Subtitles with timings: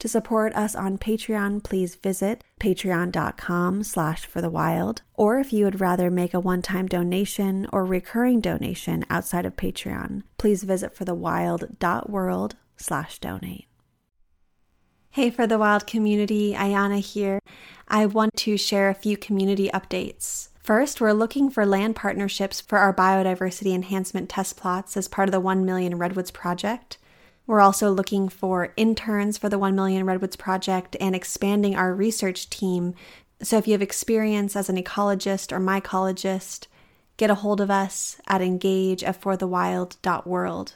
[0.00, 5.02] To support us on Patreon, please visit patreon.com slash for the wild.
[5.14, 10.22] Or if you would rather make a one-time donation or recurring donation outside of Patreon,
[10.36, 13.66] please visit forthewild.world slash donate.
[15.10, 17.38] Hey, For the Wild community, Ayana here.
[17.86, 20.48] I want to share a few community updates.
[20.60, 25.32] First, we're looking for land partnerships for our biodiversity enhancement test plots as part of
[25.32, 26.98] the 1 Million Redwoods Project.
[27.46, 32.48] We're also looking for interns for the 1 Million Redwoods Project and expanding our research
[32.48, 32.94] team.
[33.42, 36.66] So if you have experience as an ecologist or mycologist,
[37.16, 40.74] get a hold of us at engage at forthewild.world.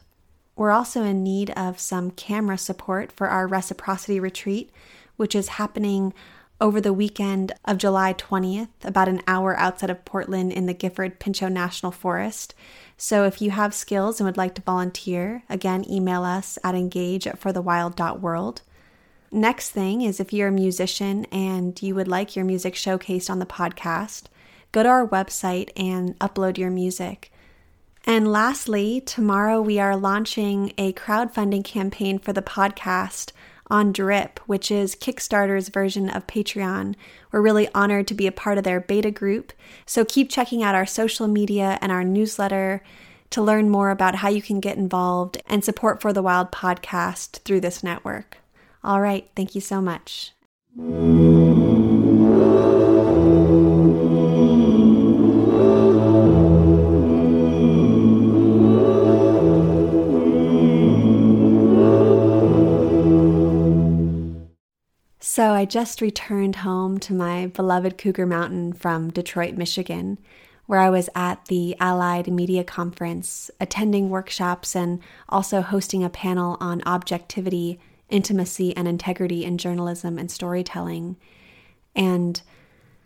[0.56, 4.70] We're also in need of some camera support for our reciprocity retreat,
[5.16, 6.12] which is happening
[6.60, 11.20] over the weekend of July 20th, about an hour outside of Portland in the Gifford
[11.20, 12.54] Pinchot National Forest.
[12.96, 17.26] So if you have skills and would like to volunteer, again, email us at engage
[17.26, 18.62] at forthewild.world.
[19.30, 23.38] Next thing is if you're a musician and you would like your music showcased on
[23.38, 24.24] the podcast,
[24.72, 27.30] go to our website and upload your music.
[28.04, 33.32] And lastly, tomorrow we are launching a crowdfunding campaign for the podcast
[33.70, 36.94] on Drip, which is Kickstarter's version of Patreon.
[37.32, 39.52] We're really honored to be a part of their beta group.
[39.86, 42.82] So keep checking out our social media and our newsletter
[43.30, 47.40] to learn more about how you can get involved and support For the Wild podcast
[47.42, 48.38] through this network.
[48.82, 50.32] All right, thank you so much.
[65.38, 70.18] So I just returned home to my beloved Cougar Mountain from Detroit, Michigan,
[70.66, 76.56] where I was at the Allied Media Conference, attending workshops and also hosting a panel
[76.58, 77.78] on objectivity,
[78.10, 81.16] intimacy, and integrity in journalism and storytelling.
[81.94, 82.42] And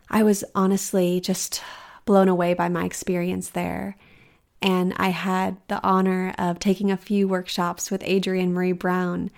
[0.09, 1.63] I was honestly just
[2.07, 3.99] blown away by my experience there.
[4.63, 9.31] And I had the honor of taking a few workshops with Adrienne Maree Brown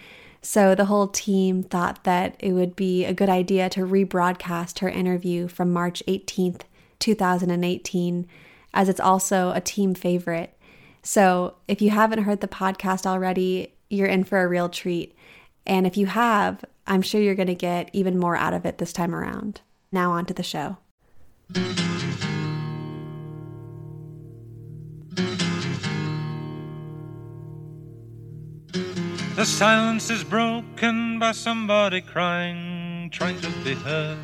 [0.45, 4.91] so the whole team thought that it would be a good idea to rebroadcast her
[4.91, 6.61] interview from March 18th,
[6.99, 8.27] 2018,
[8.75, 10.55] as it's also a team favorite.
[11.03, 15.17] So if you haven't heard the podcast already, you're in for a real treat.
[15.67, 18.77] And if you have, I'm sure you're going to get even more out of it
[18.77, 19.63] this time around.
[19.91, 20.77] Now, on to the show.
[29.35, 34.17] The silence is broken by somebody crying, trying to be heard.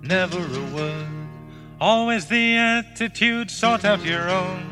[0.00, 1.06] Never a word.
[1.78, 4.64] Always the attitude, sort out your own.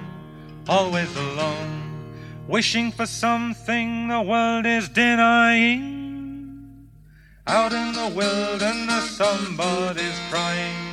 [0.70, 2.14] Always alone.
[2.48, 6.88] Wishing for something the world is denying.
[7.46, 10.87] Out in the wilderness, somebody's crying.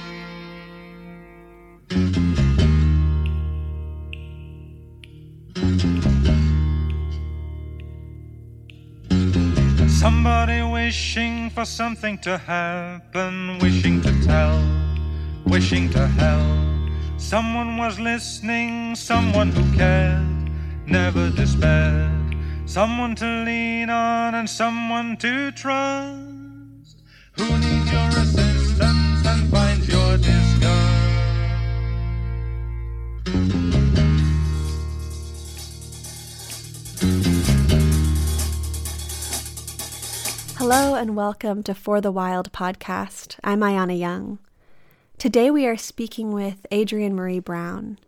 [10.45, 14.61] Somebody wishing for something to happen, wishing to tell,
[15.43, 17.19] wishing to help.
[17.19, 20.51] Someone was listening, someone who cared,
[20.85, 22.37] never despaired.
[22.67, 27.01] Someone to lean on and someone to trust.
[27.37, 29.14] Who needs your assistance
[40.67, 43.35] Hello and welcome to For the Wild podcast.
[43.43, 44.39] I'm Ayana Young.
[45.19, 47.99] Today we are speaking with Adrienne Maree Brown.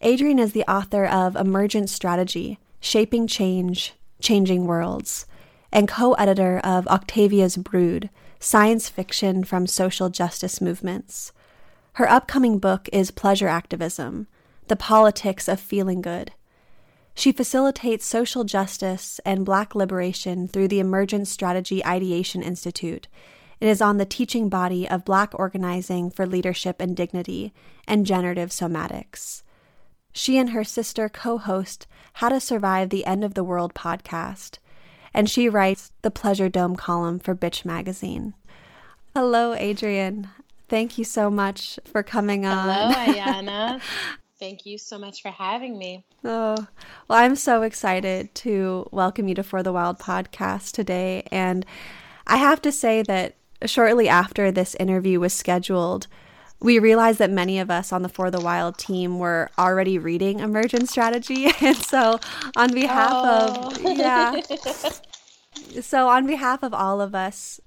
[0.00, 5.26] Adrienne is the author of Emergent Strategy Shaping Change, Changing Worlds,
[5.72, 8.08] and co editor of Octavia's Brood
[8.38, 11.32] Science Fiction from Social Justice Movements.
[11.94, 14.28] Her upcoming book is Pleasure Activism
[14.68, 16.30] The Politics of Feeling Good
[17.20, 23.08] she facilitates social justice and Black liberation through the Emergent Strategy Ideation Institute.
[23.60, 27.52] It is on the teaching body of Black organizing for leadership and dignity
[27.86, 29.42] and generative somatics.
[30.14, 34.56] She and her sister co host How to Survive the End of the World podcast.
[35.12, 38.32] and she writes the Pleasure Dome column for Bitch Magazine.
[39.14, 40.30] Hello, Adrienne.
[40.68, 42.68] Thank you so much for coming on.
[42.68, 43.80] Hello, Ayana.
[44.40, 46.02] Thank you so much for having me.
[46.24, 46.56] Oh,
[47.08, 51.28] well, I'm so excited to welcome you to For the Wild podcast today.
[51.30, 51.66] And
[52.26, 53.34] I have to say that
[53.66, 56.06] shortly after this interview was scheduled,
[56.58, 60.40] we realized that many of us on the For the Wild team were already reading
[60.40, 61.52] Emergent Strategy.
[61.60, 62.18] And so,
[62.56, 63.72] on behalf oh.
[63.74, 64.40] of, yeah.
[65.82, 67.60] so, on behalf of all of us,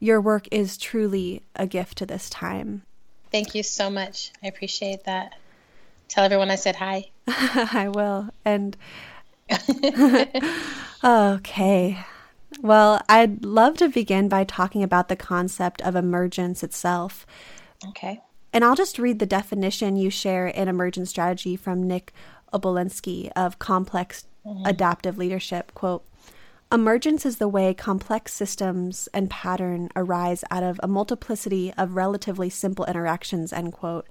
[0.00, 2.82] your work is truly a gift to this time.
[3.30, 4.32] Thank you so much.
[4.42, 5.34] I appreciate that.
[6.08, 7.10] Tell everyone I said hi.
[7.26, 8.30] I will.
[8.44, 8.76] And
[11.04, 11.98] okay.
[12.60, 17.26] Well, I'd love to begin by talking about the concept of emergence itself.
[17.88, 18.20] Okay.
[18.52, 22.12] And I'll just read the definition you share in Emergent Strategy from Nick
[22.52, 24.64] Obolensky of complex mm-hmm.
[24.64, 25.72] adaptive leadership.
[25.74, 26.04] Quote,
[26.72, 32.50] Emergence is the way complex systems and pattern arise out of a multiplicity of relatively
[32.50, 34.06] simple interactions, end quote.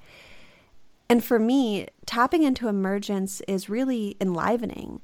[1.10, 5.02] And for me, tapping into emergence is really enlivening.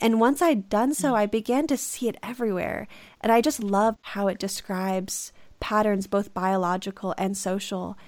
[0.00, 2.86] And once I'd done so, I began to see it everywhere.
[3.20, 7.98] And I just love how it describes patterns, both biological and social,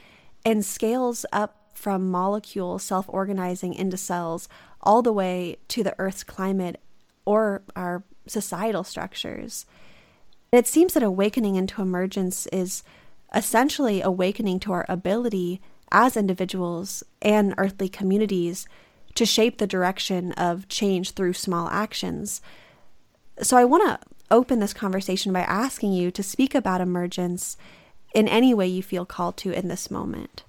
[0.45, 4.49] and scales up from molecules self organizing into cells
[4.81, 6.81] all the way to the Earth's climate
[7.25, 9.67] or our societal structures.
[10.51, 12.83] It seems that awakening into emergence is
[13.35, 15.61] essentially awakening to our ability
[15.93, 18.67] as individuals and earthly communities
[19.15, 22.41] to shape the direction of change through small actions.
[23.41, 27.57] So, I want to open this conversation by asking you to speak about emergence
[28.15, 30.45] in any way you feel called to in this moment.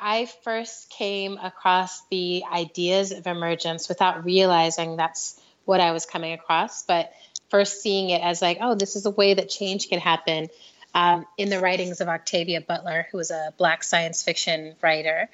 [0.00, 6.32] I first came across the ideas of emergence without realizing that's what I was coming
[6.32, 7.12] across, but
[7.50, 10.48] first seeing it as like, oh, this is a way that change can happen.
[10.94, 15.28] Um, in the writings of Octavia Butler, who was a black science fiction writer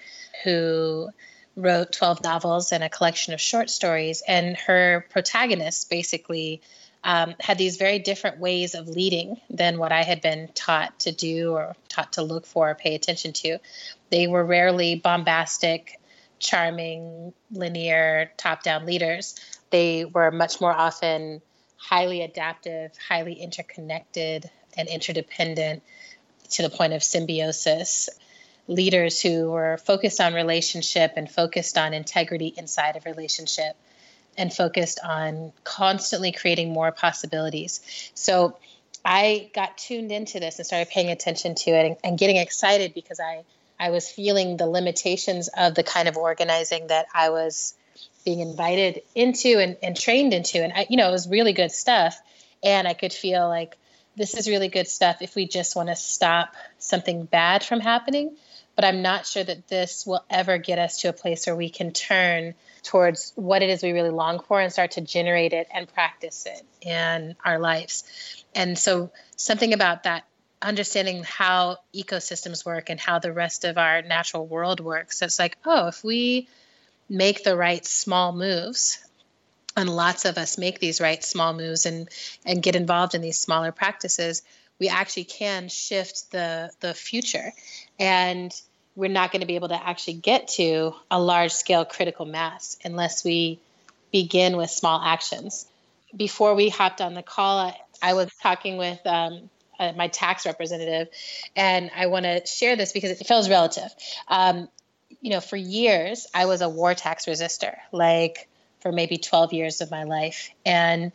[0.44, 1.10] who
[1.56, 4.22] wrote 12 novels and a collection of short stories.
[4.26, 6.62] And her protagonists basically
[7.02, 11.12] um, had these very different ways of leading than what I had been taught to
[11.12, 13.58] do or taught to look for or pay attention to.
[14.11, 16.00] They were rarely bombastic,
[16.38, 19.34] charming, linear, top down leaders
[19.70, 21.43] they were much more often
[21.76, 25.82] highly adaptive, highly interconnected, and interdependent
[26.50, 28.08] to the point of symbiosis.
[28.66, 33.76] Leaders who were focused on relationship and focused on integrity inside of relationship
[34.36, 37.80] and focused on constantly creating more possibilities.
[38.14, 38.56] So
[39.04, 42.94] I got tuned into this and started paying attention to it and, and getting excited
[42.94, 43.44] because I,
[43.80, 47.75] I was feeling the limitations of the kind of organizing that I was
[48.25, 50.62] being invited into and, and trained into.
[50.62, 52.20] And, I, you know, it was really good stuff.
[52.62, 53.78] And I could feel like
[54.19, 58.37] this is really good stuff if we just want to stop something bad from happening.
[58.75, 61.69] But I'm not sure that this will ever get us to a place where we
[61.69, 65.67] can turn towards what it is we really long for and start to generate it
[65.73, 68.05] and practice it in our lives.
[68.55, 70.25] And so, something about that
[70.61, 75.23] understanding how ecosystems work and how the rest of our natural world works.
[75.23, 76.49] It's like, oh, if we
[77.09, 78.99] make the right small moves
[79.78, 82.08] and lots of us make these right small moves and
[82.44, 84.42] and get involved in these smaller practices
[84.78, 87.52] we actually can shift the the future.
[87.99, 88.52] And
[88.94, 92.78] we're not going to be able to actually get to a large scale critical mass
[92.85, 93.61] unless we
[94.12, 95.66] begin with small actions.
[96.16, 101.08] Before we hopped on the call i was talking with um, uh, my tax representative
[101.56, 103.90] and i want to share this because it feels relative.
[104.28, 104.68] Um,
[105.20, 108.49] you know, for years, I was a war tax resistor, like
[108.80, 110.50] for maybe 12 years of my life.
[110.64, 111.12] And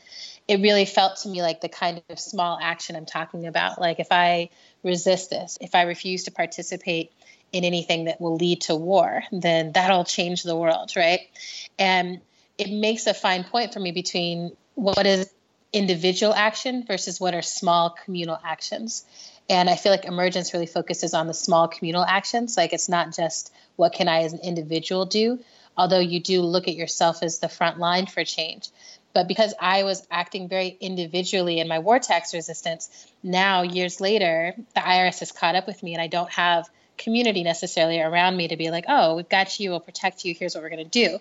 [0.48, 3.79] it really felt to me like the kind of small action I'm talking about.
[3.79, 4.50] Like if I
[4.84, 7.12] resist this, if I refuse to participate
[7.51, 11.22] in anything that will lead to war, then that'll change the world, right?
[11.79, 12.20] And
[12.58, 15.32] it makes a fine point for me between what is
[15.72, 19.05] individual action versus what are small communal actions.
[19.50, 22.55] And I feel like emergence really focuses on the small communal actions.
[22.55, 25.39] Like it's not just what can I as an individual do,
[25.77, 28.70] although you do look at yourself as the front line for change.
[29.13, 32.89] But because I was acting very individually in my war tax resistance,
[33.22, 37.44] now years later, the IRS has caught up with me and I don't have community
[37.44, 40.63] necessarily around me to be like, oh, we've got you, we'll protect you, here's what
[40.63, 41.20] we're going to do.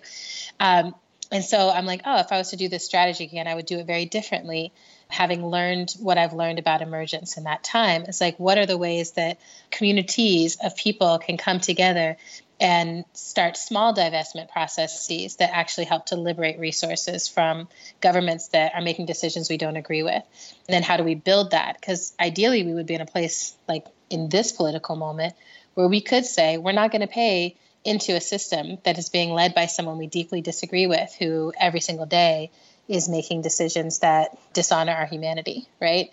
[0.59, 0.95] Um,
[1.31, 3.65] and so I'm like, oh, if I was to do this strategy again, I would
[3.65, 4.71] do it very differently
[5.13, 8.77] having learned what I've learned about emergence in that time, it's like, what are the
[8.77, 12.17] ways that communities of people can come together
[12.63, 17.67] and start small divestment processes that actually help to liberate resources from
[17.99, 20.23] governments that are making decisions we don't agree with.
[20.67, 21.75] And then how do we build that?
[21.77, 25.33] Because ideally, we would be in a place like in this political moment
[25.73, 29.31] where we could say, we're not going to pay into a system that is being
[29.31, 32.49] led by someone we deeply disagree with, who every single day
[32.87, 36.11] is making decisions that dishonor our humanity, right?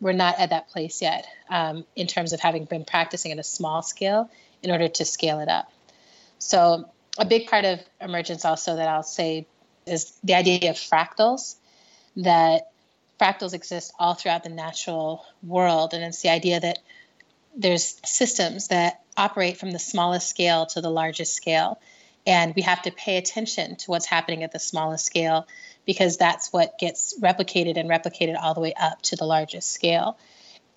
[0.00, 3.42] We're not at that place yet um, in terms of having been practicing at a
[3.42, 4.30] small scale
[4.62, 5.72] in order to scale it up.
[6.38, 9.46] So, a big part of emergence also that I'll say
[9.86, 11.56] is the idea of fractals,
[12.16, 12.70] that
[13.20, 15.94] fractals exist all throughout the natural world.
[15.94, 16.78] And it's the idea that
[17.56, 21.80] there's systems that operate from the smallest scale to the largest scale.
[22.26, 25.46] And we have to pay attention to what's happening at the smallest scale
[25.86, 30.18] because that's what gets replicated and replicated all the way up to the largest scale.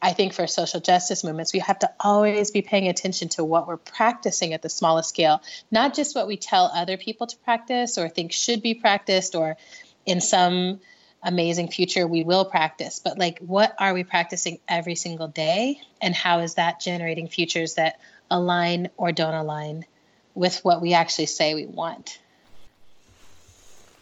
[0.01, 3.67] I think for social justice movements, we have to always be paying attention to what
[3.67, 7.97] we're practicing at the smallest scale, not just what we tell other people to practice
[7.99, 9.57] or think should be practiced or
[10.05, 10.79] in some
[11.21, 16.15] amazing future we will practice, but like what are we practicing every single day and
[16.15, 17.99] how is that generating futures that
[18.31, 19.85] align or don't align
[20.33, 22.17] with what we actually say we want?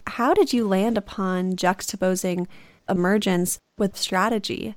[0.08, 2.48] How did you land upon juxtaposing
[2.88, 4.76] emergence with strategy?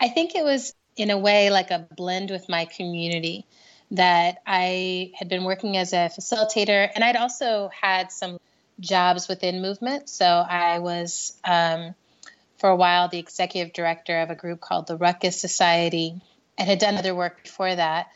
[0.00, 3.46] I think it was in a way like a blend with my community
[3.92, 8.38] that I had been working as a facilitator and I'd also had some
[8.78, 10.08] jobs within movement.
[10.08, 11.94] So I was, um,
[12.58, 16.20] for a while, the executive director of a group called the Ruckus Society
[16.56, 18.08] and had done other work before that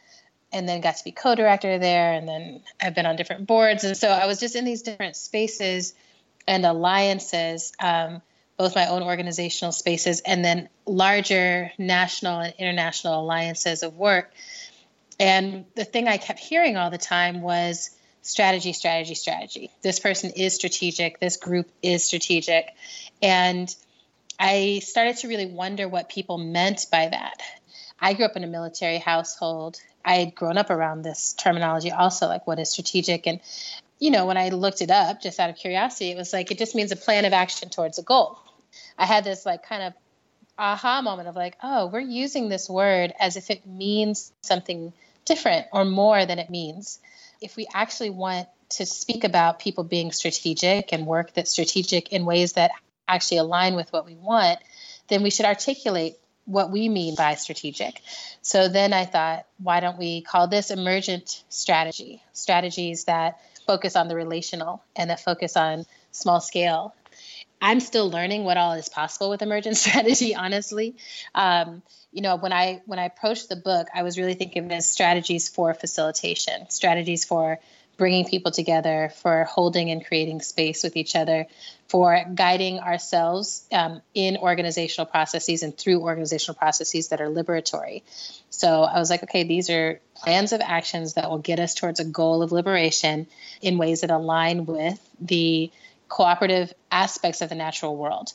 [0.54, 3.96] and then got to be co-director there and then i've been on different boards and
[3.96, 5.94] so i was just in these different spaces
[6.46, 8.22] and alliances um,
[8.56, 14.32] both my own organizational spaces and then larger national and international alliances of work.
[15.18, 17.90] And the thing I kept hearing all the time was
[18.22, 19.70] strategy, strategy, strategy.
[19.82, 22.66] This person is strategic, this group is strategic.
[23.22, 23.74] And
[24.38, 27.42] I started to really wonder what people meant by that.
[28.00, 29.80] I grew up in a military household.
[30.04, 33.26] I had grown up around this terminology also, like what is strategic.
[33.26, 33.40] And,
[34.04, 36.58] you know, when I looked it up just out of curiosity, it was like it
[36.58, 38.38] just means a plan of action towards a goal.
[38.98, 39.94] I had this like kind of
[40.58, 44.92] aha moment of like, oh, we're using this word as if it means something
[45.24, 46.98] different or more than it means.
[47.40, 48.46] If we actually want
[48.76, 52.72] to speak about people being strategic and work that's strategic in ways that
[53.08, 54.58] actually align with what we want,
[55.08, 58.02] then we should articulate what we mean by strategic.
[58.42, 62.22] So then I thought, why don't we call this emergent strategy?
[62.34, 66.94] Strategies that focus on the relational and that focus on small scale
[67.64, 70.34] I'm still learning what all is possible with emergent strategy.
[70.34, 70.96] Honestly,
[71.34, 74.70] um, you know, when I when I approached the book, I was really thinking of
[74.70, 77.60] as strategies for facilitation, strategies for
[77.96, 81.46] bringing people together, for holding and creating space with each other,
[81.88, 88.02] for guiding ourselves um, in organizational processes and through organizational processes that are liberatory.
[88.50, 92.00] So I was like, okay, these are plans of actions that will get us towards
[92.00, 93.26] a goal of liberation
[93.60, 95.70] in ways that align with the
[96.08, 98.32] cooperative aspects of the natural world.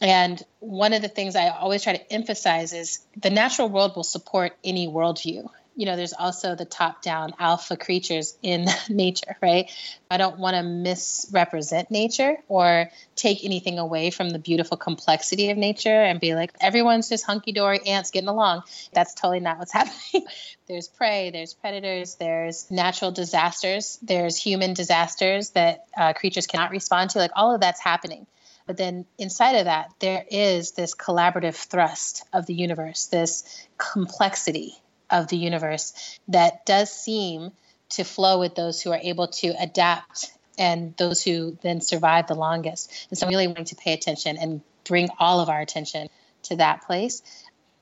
[0.00, 4.04] And one of the things I always try to emphasize is the natural world will
[4.04, 9.70] support any worldview you know, there's also the top down alpha creatures in nature, right?
[10.10, 15.58] I don't want to misrepresent nature or take anything away from the beautiful complexity of
[15.58, 18.62] nature and be like, everyone's just hunky dory ants getting along.
[18.94, 20.26] That's totally not what's happening.
[20.66, 27.10] there's prey, there's predators, there's natural disasters, there's human disasters that uh, creatures cannot respond
[27.10, 27.18] to.
[27.18, 28.26] Like all of that's happening.
[28.66, 33.44] But then inside of that, there is this collaborative thrust of the universe, this
[33.78, 34.74] complexity
[35.10, 37.52] of the universe that does seem
[37.90, 42.34] to flow with those who are able to adapt and those who then survive the
[42.34, 43.06] longest.
[43.10, 46.08] And so I'm really wanting to pay attention and bring all of our attention
[46.44, 47.22] to that place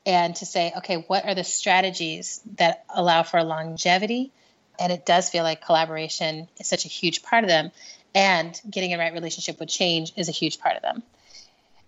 [0.07, 4.33] and to say, okay, what are the strategies that allow for longevity?
[4.79, 7.71] And it does feel like collaboration is such a huge part of them.
[8.15, 11.03] And getting a right relationship with change is a huge part of them.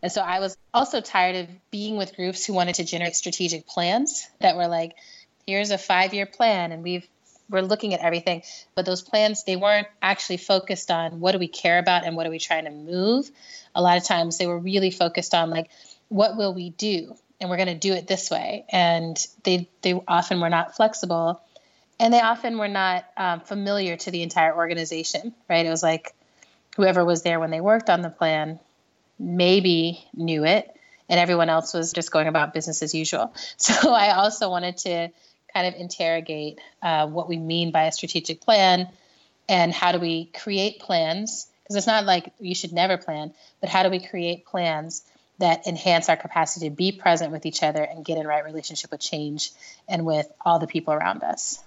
[0.02, 3.66] And so I was also tired of being with groups who wanted to generate strategic
[3.66, 4.94] plans that were like,
[5.46, 7.06] here's a five year plan and we've
[7.48, 8.42] we're looking at everything.
[8.74, 12.26] But those plans they weren't actually focused on what do we care about and what
[12.26, 13.30] are we trying to move.
[13.74, 15.70] A lot of times they were really focused on like
[16.08, 17.14] what will we do?
[17.40, 18.64] And we're going to do it this way.
[18.70, 21.40] And they they often were not flexible.
[21.98, 25.64] And they often were not um, familiar to the entire organization right?
[25.64, 26.14] It was like
[26.76, 28.58] whoever was there when they worked on the plan
[29.18, 30.70] maybe knew it
[31.08, 33.32] and everyone else was just going about business as usual.
[33.56, 35.10] So i also wanted to
[35.56, 38.88] kind of interrogate uh, what we mean by a strategic plan
[39.48, 43.32] and how do we create plans because it's not like you should never plan
[43.62, 45.02] but how do we create plans
[45.38, 48.90] that enhance our capacity to be present with each other and get in right relationship
[48.90, 49.50] with change
[49.88, 51.62] and with all the people around us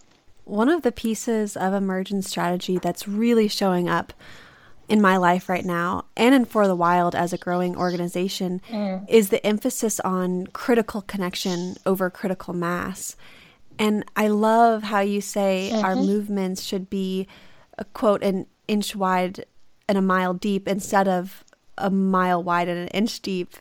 [0.45, 4.13] one of the pieces of emergent strategy that's really showing up
[4.87, 9.09] in my life right now and in For the Wild as a growing organization mm.
[9.09, 13.15] is the emphasis on critical connection over critical mass.
[13.79, 15.85] And I love how you say mm-hmm.
[15.85, 17.27] our movements should be
[17.77, 19.45] a quote an inch wide
[19.87, 21.45] and a mile deep instead of
[21.77, 23.55] a mile wide and an inch deep.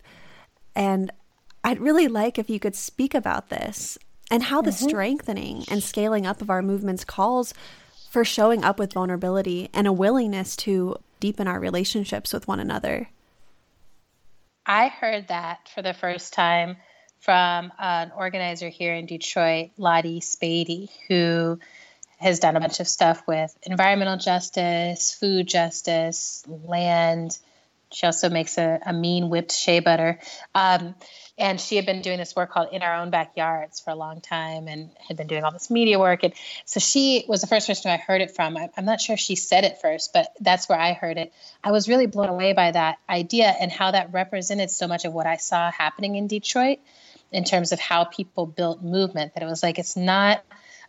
[0.74, 1.12] And
[1.62, 3.96] I'd really like if you could speak about this
[4.30, 4.88] and how the mm-hmm.
[4.88, 7.54] strengthening and scaling up of our movements calls
[8.10, 13.08] for showing up with vulnerability and a willingness to deepen our relationships with one another.
[14.66, 16.76] I heard that for the first time
[17.20, 21.58] from an organizer here in Detroit, Lottie Spady, who
[22.18, 27.38] has done a bunch of stuff with environmental justice, food justice, land.
[27.92, 30.18] She also makes a, a mean whipped shea butter.
[30.54, 30.94] Um,
[31.38, 34.20] and she had been doing this work called in our own backyards for a long
[34.20, 36.34] time and had been doing all this media work and
[36.64, 39.36] so she was the first person i heard it from I, am not sure she
[39.36, 41.32] said it first but that's where i heard it
[41.62, 45.12] i was really blown away by that idea and how that represented so much of
[45.12, 46.78] what i saw happening in detroit
[47.32, 50.42] in terms of how people built movement that it was like it's not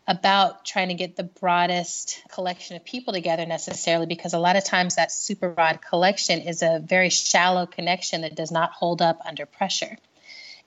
[0.08, 4.64] about trying to get the broadest collection of people together necessarily because a lot of
[4.64, 9.20] times that super broad collection is a very shallow connection that does not hold up
[9.26, 9.98] under pressure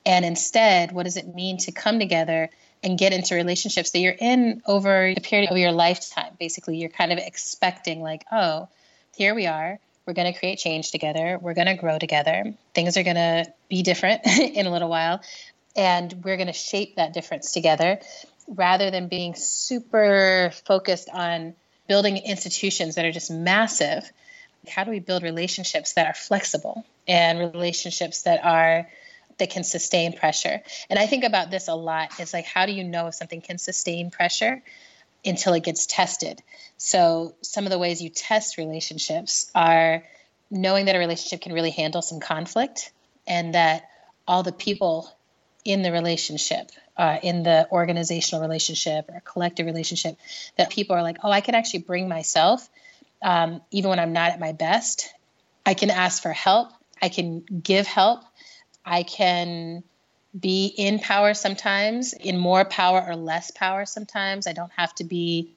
[0.05, 2.51] and instead, what does it mean to come together
[2.83, 6.35] and get into relationships that you're in over the period of your lifetime?
[6.39, 8.69] Basically, you're kind of expecting, like, oh,
[9.17, 9.79] here we are.
[10.05, 11.39] We're going to create change together.
[11.41, 12.55] We're going to grow together.
[12.75, 15.21] Things are going to be different in a little while.
[15.77, 18.01] And we're going to shape that difference together
[18.47, 21.55] rather than being super focused on
[21.89, 24.11] building institutions that are just massive.
[24.69, 28.89] How do we build relationships that are flexible and relationships that are
[29.39, 30.63] that can sustain pressure.
[30.89, 32.13] And I think about this a lot.
[32.19, 34.63] It's like, how do you know if something can sustain pressure
[35.25, 36.43] until it gets tested?
[36.77, 40.05] So, some of the ways you test relationships are
[40.51, 42.93] knowing that a relationship can really handle some conflict
[43.27, 43.89] and that
[44.29, 45.11] all the people
[45.65, 50.17] in the relationship, uh, in the organizational relationship or collective relationship,
[50.57, 52.69] that people are like, oh, I can actually bring myself,
[53.23, 55.13] um, even when I'm not at my best.
[55.65, 56.73] I can ask for help.
[57.01, 58.23] I can give help.
[58.85, 59.85] I can
[60.39, 64.47] be in power sometimes, in more power or less power sometimes.
[64.47, 65.55] I don't have to be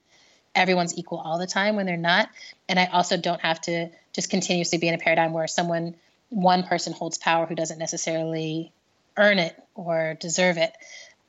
[0.54, 2.28] everyone's equal all the time when they're not.
[2.68, 5.96] And I also don't have to just continuously be in a paradigm where someone,
[6.28, 8.72] one person holds power who doesn't necessarily
[9.16, 10.72] earn it or deserve it.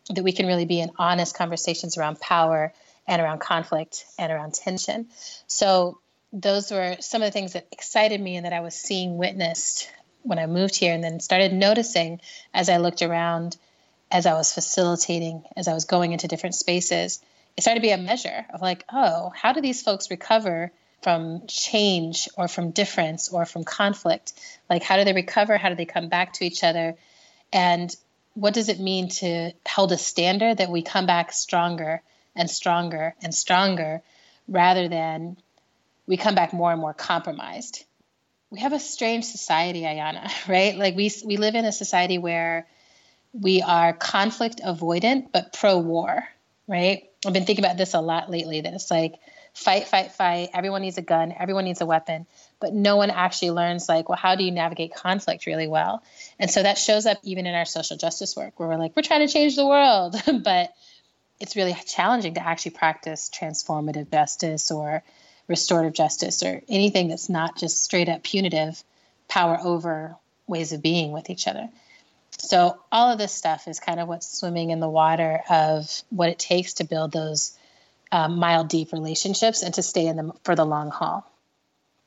[0.09, 2.73] That we can really be in honest conversations around power
[3.07, 5.07] and around conflict and around tension.
[5.47, 5.99] So,
[6.33, 9.89] those were some of the things that excited me and that I was seeing witnessed
[10.23, 12.19] when I moved here and then started noticing
[12.53, 13.55] as I looked around,
[14.11, 17.21] as I was facilitating, as I was going into different spaces,
[17.55, 20.71] it started to be a measure of like, oh, how do these folks recover
[21.01, 24.33] from change or from difference or from conflict?
[24.69, 25.57] Like, how do they recover?
[25.57, 26.95] How do they come back to each other?
[27.53, 27.95] And
[28.33, 32.01] what does it mean to hold a standard that we come back stronger
[32.35, 34.01] and stronger and stronger
[34.47, 35.37] rather than
[36.05, 37.83] we come back more and more compromised?
[38.49, 40.77] we have a strange society, Ayana, right?
[40.77, 42.67] Like we we live in a society where
[43.33, 46.23] we are conflict avoidant but pro war,
[46.67, 47.09] right?
[47.25, 49.15] I've been thinking about this a lot lately that it's like
[49.57, 50.51] fight, fight, fight.
[50.53, 52.27] Everyone needs a gun, everyone needs a weapon,
[52.59, 56.03] but no one actually learns like, well, how do you navigate conflict really well?
[56.37, 59.01] And so that shows up even in our social justice work where we're like, we're
[59.01, 60.73] trying to change the world, but
[61.39, 65.01] it's really challenging to actually practice transformative justice or
[65.47, 68.83] restorative justice or anything that's not just straight up punitive
[69.27, 70.15] power over
[70.45, 71.67] ways of being with each other.
[72.37, 76.29] So, all of this stuff is kind of what's swimming in the water of what
[76.29, 77.57] it takes to build those
[78.11, 81.29] um, mile deep relationships and to stay in them for the long haul.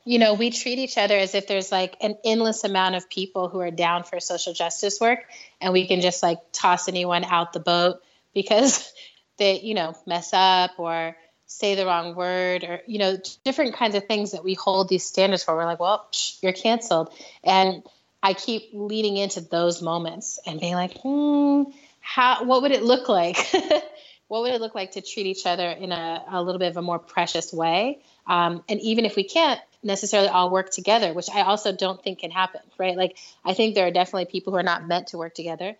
[0.03, 3.49] You know, we treat each other as if there's like an endless amount of people
[3.49, 5.19] who are down for social justice work,
[5.59, 8.01] and we can just like toss anyone out the boat
[8.33, 8.91] because
[9.37, 13.93] they, you know, mess up or say the wrong word or you know different kinds
[13.93, 15.55] of things that we hold these standards for.
[15.55, 17.13] We're like well psh, you're canceled.
[17.43, 17.83] And
[18.23, 21.63] i keep leading into those moments and being like hmm
[21.99, 23.37] how what would it look like
[24.31, 26.77] what would it look like to treat each other in a, a little bit of
[26.77, 31.29] a more precious way um, and even if we can't necessarily all work together which
[31.33, 34.59] i also don't think can happen right like i think there are definitely people who
[34.59, 35.75] are not meant to work together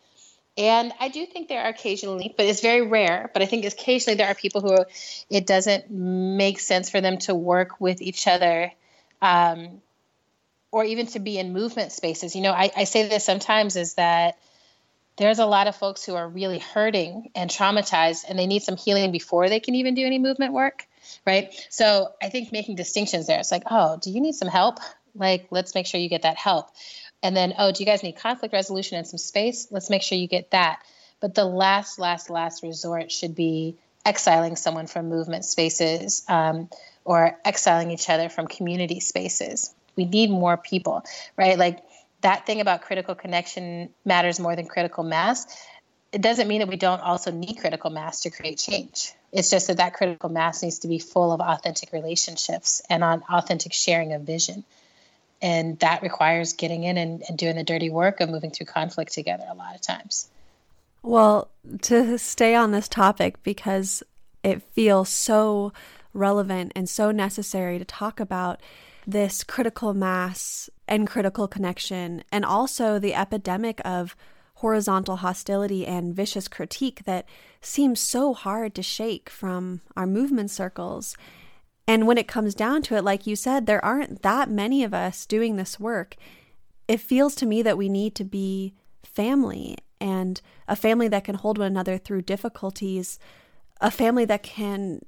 [0.57, 3.29] And I do think there are occasionally, but it's very rare.
[3.33, 4.75] But I think occasionally there are people who
[5.29, 8.73] it doesn't make sense for them to work with each other
[9.21, 9.81] um,
[10.71, 12.35] or even to be in movement spaces.
[12.35, 14.37] You know, I, I say this sometimes is that
[15.21, 18.75] there's a lot of folks who are really hurting and traumatized and they need some
[18.75, 20.87] healing before they can even do any movement work
[21.25, 21.53] right?
[21.69, 24.79] So i think making distinctions there it's like oh do you need some help?
[25.15, 26.69] Like let's make sure you get that help.
[27.21, 29.67] And then oh do you guys need conflict resolution and some space?
[29.71, 30.81] Let's make sure you get that.
[31.19, 36.69] But the last last last resort should be exiling someone from movement spaces um,
[37.05, 39.73] or exiling each other from community spaces.
[39.95, 41.03] We need more people
[41.37, 41.57] right?
[41.57, 41.79] Like
[42.21, 45.47] that thing about critical connection matters more than critical mass
[46.11, 49.13] it doesn't mean that we don't also need critical mass to create change.
[49.31, 53.23] It's just that that critical mass needs to be full of authentic relationships and on
[53.29, 54.65] authentic sharing of vision.
[55.41, 59.13] And that requires getting in and, and doing the dirty work of moving through conflict
[59.13, 60.29] together a lot of times.
[61.01, 61.49] Well
[61.83, 64.03] to stay on this topic because
[64.43, 65.71] it feels so
[66.13, 68.59] relevant and so necessary to talk about
[69.07, 74.15] this critical mass and critical connection, and also the epidemic of
[74.55, 77.27] horizontal hostility and vicious critique that
[77.61, 81.15] seems so hard to shake from our movement circles.
[81.87, 84.93] And when it comes down to it, like you said, there aren't that many of
[84.93, 86.15] us doing this work.
[86.87, 91.35] It feels to me that we need to be family and a family that can
[91.35, 93.17] hold one another through difficulties,
[93.79, 95.01] a family that can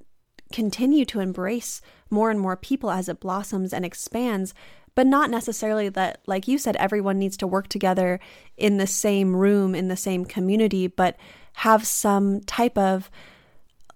[0.53, 4.53] continue to embrace more and more people as it blossoms and expands,
[4.95, 8.19] but not necessarily that, like you said, everyone needs to work together
[8.55, 11.17] in the same room, in the same community, but
[11.53, 13.09] have some type of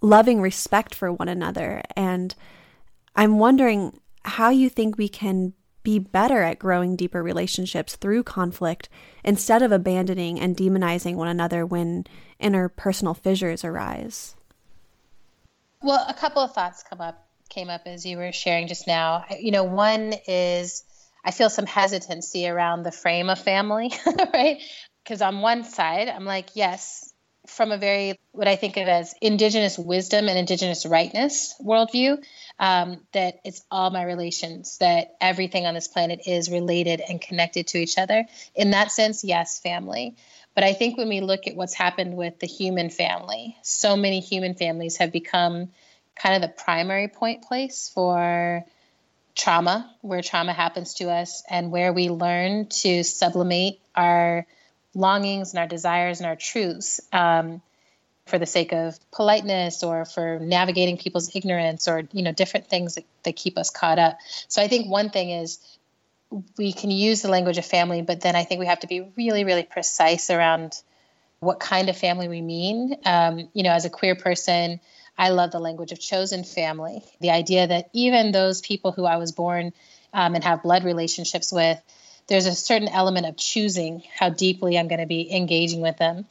[0.01, 1.81] loving respect for one another.
[1.95, 2.35] And
[3.15, 8.89] I'm wondering how you think we can be better at growing deeper relationships through conflict
[9.23, 12.05] instead of abandoning and demonizing one another when
[12.41, 14.36] interpersonal fissures arise.
[15.81, 19.25] Well, a couple of thoughts come up came up as you were sharing just now.
[19.39, 20.83] You know, one is
[21.23, 23.91] I feel some hesitancy around the frame of family,
[24.33, 24.61] right?
[25.03, 27.11] Because on one side, I'm like, yes,
[27.47, 32.23] from a very what I think of as indigenous wisdom and indigenous rightness worldview,
[32.59, 37.67] um, that it's all my relations, that everything on this planet is related and connected
[37.67, 38.25] to each other.
[38.55, 40.15] In that sense, yes, family.
[40.57, 44.21] But I think when we look at what's happened with the human family, so many
[44.21, 45.69] human families have become
[46.15, 48.65] kind of the primary point place for
[49.35, 54.47] trauma, where trauma happens to us, and where we learn to sublimate our
[54.95, 57.61] longings and our desires and our truths um,
[58.25, 62.95] for the sake of politeness or for navigating people's ignorance or you know different things
[62.95, 64.17] that, that keep us caught up.
[64.47, 65.59] So I think one thing is
[66.57, 69.11] we can use the language of family, but then I think we have to be
[69.15, 70.81] really, really precise around
[71.39, 72.97] what kind of family we mean.
[73.05, 74.79] Um, you know, as a queer person,
[75.17, 77.03] I love the language of chosen family.
[77.21, 79.73] The idea that even those people who I was born
[80.13, 81.81] um, and have blood relationships with,
[82.27, 86.25] there's a certain element of choosing how deeply I'm going to be engaging with them.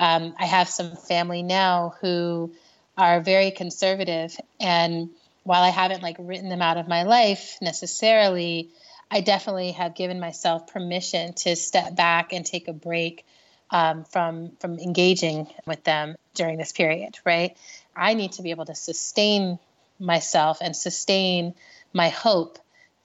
[0.00, 2.52] Um, I have some family now who
[2.96, 5.10] are very conservative, and
[5.44, 8.70] while I haven't like written them out of my life necessarily,
[9.10, 13.26] I definitely have given myself permission to step back and take a break
[13.70, 17.18] um, from from engaging with them during this period.
[17.24, 17.56] Right,
[17.96, 19.58] I need to be able to sustain
[19.98, 21.54] myself and sustain
[21.92, 22.58] my hope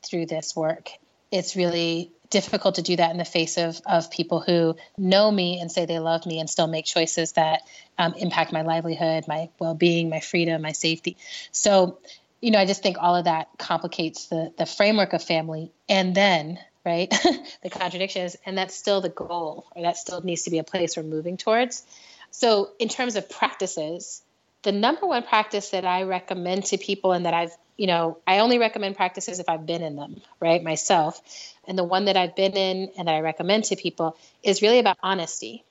[0.04, 0.90] through this work.
[1.32, 5.60] It's really difficult to do that in the face of, of people who know me
[5.60, 7.62] and say they love me and still make choices that
[7.98, 11.18] um, impact my livelihood, my well being, my freedom, my safety.
[11.52, 12.00] So
[12.42, 15.72] you know, I just think all of that complicates the the framework of family.
[15.90, 17.10] And then, right,
[17.64, 20.64] the contradiction is, and that's still the goal, or that still needs to be a
[20.64, 21.84] place we're moving towards.
[22.32, 24.22] So, in terms of practices,
[24.64, 28.40] the number one practice that I recommend to people, and that I've, you know, I
[28.40, 31.22] only recommend practices if I've been in them, right, myself.
[31.68, 34.80] And the one that I've been in and that I recommend to people is really
[34.80, 35.64] about honesty,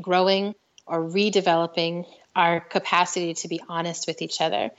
[0.00, 0.54] growing
[0.86, 4.70] or redeveloping our capacity to be honest with each other.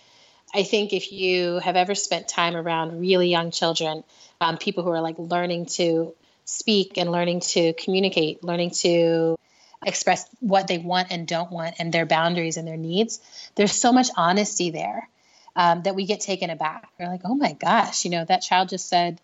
[0.53, 4.03] I think if you have ever spent time around really young children,
[4.39, 6.13] um, people who are like learning to
[6.45, 9.37] speak and learning to communicate, learning to
[9.85, 13.19] express what they want and don't want and their boundaries and their needs,
[13.55, 15.09] there's so much honesty there
[15.55, 16.89] um, that we get taken aback.
[16.99, 19.19] We're like, oh my gosh, you know, that child just said,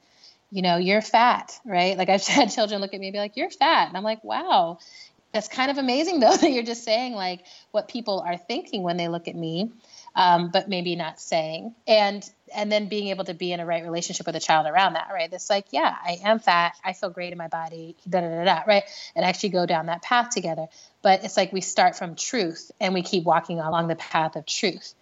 [0.51, 1.97] you know, you're fat, right?
[1.97, 3.87] Like I've had children look at me and be like, you're fat.
[3.87, 4.79] And I'm like, wow,
[5.31, 8.97] that's kind of amazing though that you're just saying like what people are thinking when
[8.97, 9.71] they look at me
[10.15, 11.73] um, but maybe not saying.
[11.87, 14.93] And and then being able to be in a right relationship with a child around
[14.93, 15.31] that, right?
[15.31, 16.75] It's like, yeah, I am fat.
[16.83, 18.83] I feel great in my body, da da da da, right?
[19.15, 20.67] And actually go down that path together.
[21.01, 24.45] But it's like we start from truth and we keep walking along the path of
[24.45, 24.93] truth.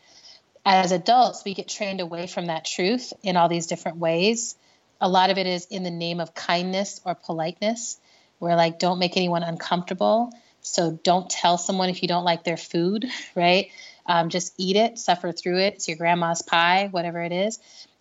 [0.63, 4.55] As adults, we get trained away from that truth in all these different ways.
[5.01, 7.99] A lot of it is in the name of kindness or politeness.
[8.39, 10.31] We're like, don't make anyone uncomfortable.
[10.61, 13.71] So don't tell someone if you don't like their food, right?
[14.11, 15.75] Um, just eat it, suffer through it.
[15.75, 17.59] It's your grandma's pie, whatever it is.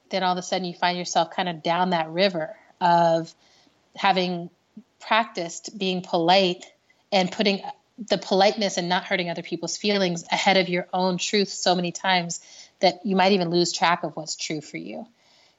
[0.08, 3.32] Then all of a sudden you find yourself kind of down that river of
[3.94, 4.50] having
[4.98, 6.64] practiced being polite
[7.12, 7.62] and putting
[8.08, 11.92] the politeness and not hurting other people's feelings ahead of your own truth so many
[11.92, 12.40] times
[12.80, 15.06] that you might even lose track of what's true for you.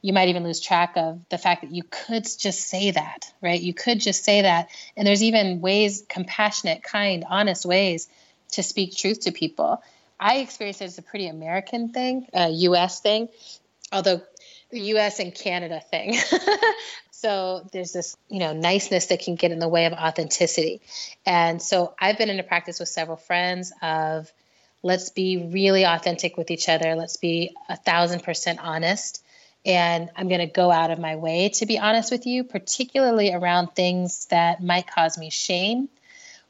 [0.02, 3.62] You might even lose track of the fact that you could just say that, right?
[3.62, 4.68] You could just say that.
[4.98, 8.10] And there's even ways, compassionate, kind, honest ways
[8.52, 9.82] to speak truth to people.
[10.22, 13.28] I experience it as a pretty American thing, a US thing,
[13.92, 14.22] although
[14.70, 16.16] the US and Canada thing.
[17.12, 20.82] so there's this, you know, niceness that can get in the way of authenticity.
[21.26, 24.32] And so I've been in a practice with several friends of
[24.84, 26.96] let's be really authentic with each other.
[26.96, 29.24] Let's be a thousand percent honest.
[29.66, 33.34] And I'm going to go out of my way to be honest with you, particularly
[33.34, 35.90] around things that might cause me shame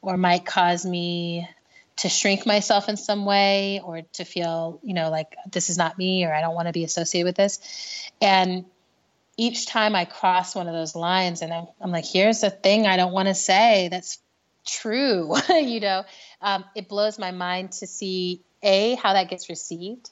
[0.02, 1.48] or might cause me
[1.96, 5.98] to shrink myself in some way or to feel, you know, like this is not
[5.98, 8.10] me or I don't want to be associated with this.
[8.20, 8.64] And
[9.36, 12.86] each time I cross one of those lines and I'm, I'm like, here's a thing
[12.86, 14.18] I don't want to say that's
[14.66, 16.04] true, you know,
[16.40, 20.10] um, it blows my mind to see A, how that gets received.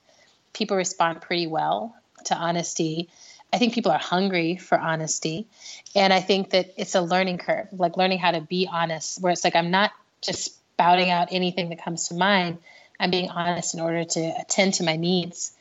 [0.53, 1.95] People respond pretty well
[2.27, 3.09] to honesty.
[3.53, 5.49] I think people are hungry for honesty.
[5.95, 9.33] And I think that it's a learning curve, like learning how to be honest, where
[9.33, 12.57] it's like I'm not just spouting out anything that comes to mind.
[12.99, 15.53] I'm being honest in order to attend to my needs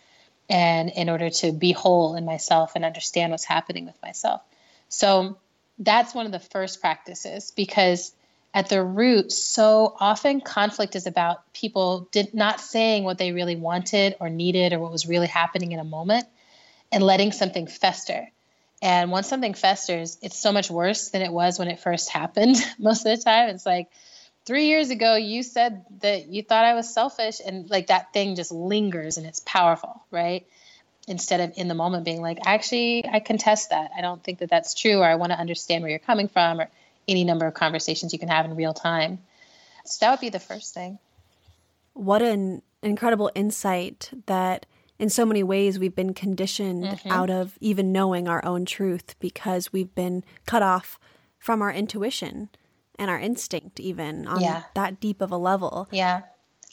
[0.49, 4.41] and in order to be whole in myself and understand what's happening with myself.
[4.87, 5.37] So
[5.77, 8.13] that's one of the first practices because
[8.53, 13.57] at the root, so often conflict is about people did not saying what they really
[13.57, 16.27] wanted or needed or what was really happening in a moment
[16.93, 18.29] and letting something fester.
[18.81, 22.55] And once something festers, it's so much worse than it was when it first happened.
[22.79, 23.89] Most of the time, it's like,
[24.49, 28.33] three years ago you said that you thought I was selfish and like that thing
[28.33, 30.47] just lingers and it's powerful, right?
[31.07, 33.91] Instead of in the moment being like, actually, I contest that.
[33.95, 36.61] I don't think that that's true, or I want to understand where you're coming from,
[36.61, 36.67] or
[37.07, 39.19] any number of conversations you can have in real time.
[39.85, 40.97] So that would be the first thing.
[41.93, 44.65] What an incredible insight that
[44.97, 47.11] in so many ways we've been conditioned mm-hmm.
[47.11, 50.97] out of even knowing our own truth because we've been cut off
[51.37, 52.49] from our intuition
[52.99, 54.63] and our instinct even on yeah.
[54.75, 55.87] that deep of a level.
[55.91, 56.21] Yeah.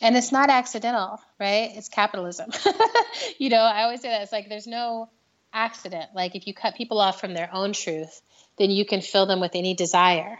[0.02, 1.70] And it's not accidental, right?
[1.74, 2.50] It's capitalism.
[3.38, 5.08] you know, I always say that it's like there's no
[5.52, 6.10] accident.
[6.14, 8.20] Like if you cut people off from their own truth,
[8.58, 10.38] then you can fill them with any desire.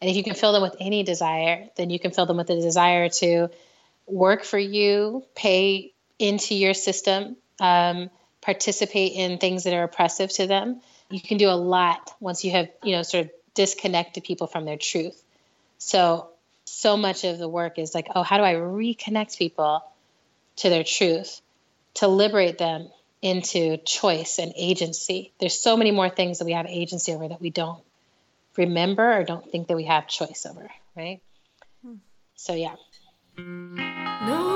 [0.00, 2.46] And if you can fill them with any desire, then you can fill them with
[2.46, 3.48] the desire to
[4.06, 10.46] work for you, pay into your system, um, participate in things that are oppressive to
[10.46, 10.80] them.
[11.10, 14.64] You can do a lot once you have, you know, sort of disconnected people from
[14.64, 15.23] their truth.
[15.84, 16.30] So,
[16.64, 19.84] so much of the work is like, oh, how do I reconnect people
[20.56, 21.42] to their truth,
[21.94, 22.88] to liberate them
[23.20, 25.30] into choice and agency?
[25.38, 27.82] There's so many more things that we have agency over that we don't
[28.56, 31.20] remember or don't think that we have choice over, right?
[31.82, 31.96] Hmm.
[32.34, 32.76] So, yeah.
[33.36, 34.53] No.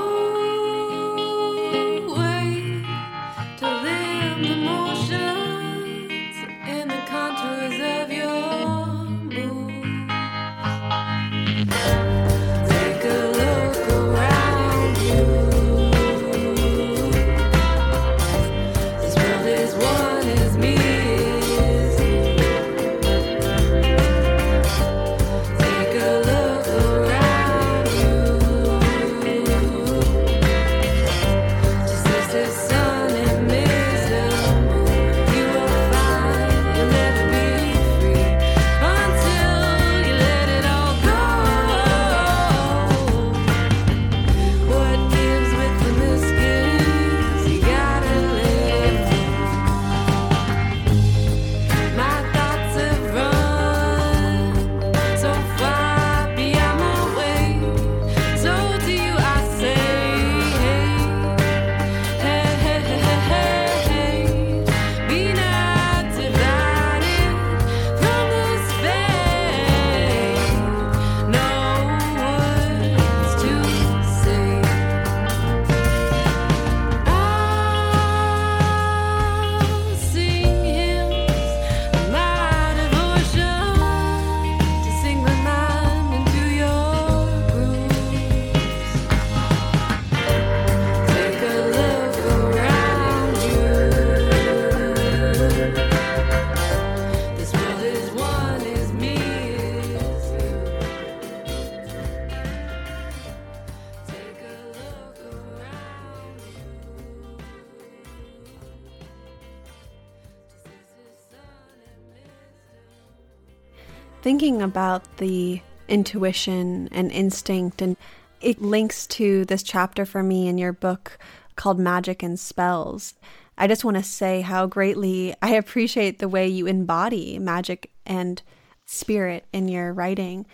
[114.59, 117.97] Thinking about the intuition and instinct, and
[118.41, 121.17] it links to this chapter for me in your book
[121.55, 123.15] called Magic and Spells.
[123.57, 128.43] I just want to say how greatly I appreciate the way you embody magic and
[128.85, 130.45] spirit in your writing.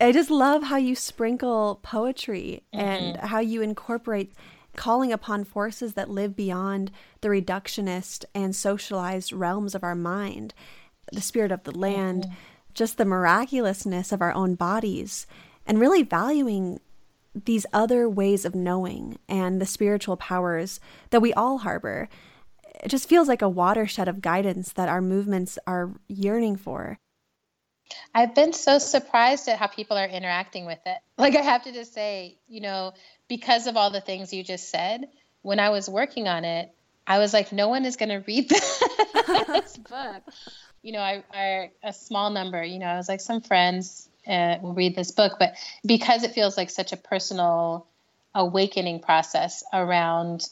[0.00, 2.80] I just love how you sprinkle poetry mm-hmm.
[2.80, 4.34] and how you incorporate
[4.76, 10.54] calling upon forces that live beyond the reductionist and socialized realms of our mind,
[11.12, 12.34] the spirit of the land, mm-hmm.
[12.74, 15.26] Just the miraculousness of our own bodies,
[15.66, 16.80] and really valuing
[17.34, 20.80] these other ways of knowing and the spiritual powers
[21.10, 22.08] that we all harbor.
[22.82, 26.98] It just feels like a watershed of guidance that our movements are yearning for.
[28.14, 30.98] I've been so surprised at how people are interacting with it.
[31.18, 32.94] Like, I have to just say, you know,
[33.28, 35.06] because of all the things you just said,
[35.42, 36.74] when I was working on it,
[37.06, 40.22] I was like, no one is going to read this book.
[40.82, 44.56] You know, I, I, a small number, you know, I was like, some friends uh,
[44.60, 45.54] will read this book, but
[45.86, 47.86] because it feels like such a personal
[48.34, 50.48] awakening process around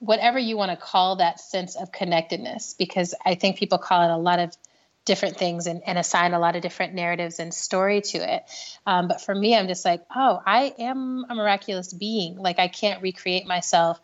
[0.00, 4.12] whatever you want to call that sense of connectedness, because I think people call it
[4.12, 4.56] a lot of
[5.04, 8.44] different things and, and assign a lot of different narratives and story to it.
[8.86, 12.36] Um, but for me, I'm just like, oh, I am a miraculous being.
[12.36, 14.00] Like I can't recreate myself.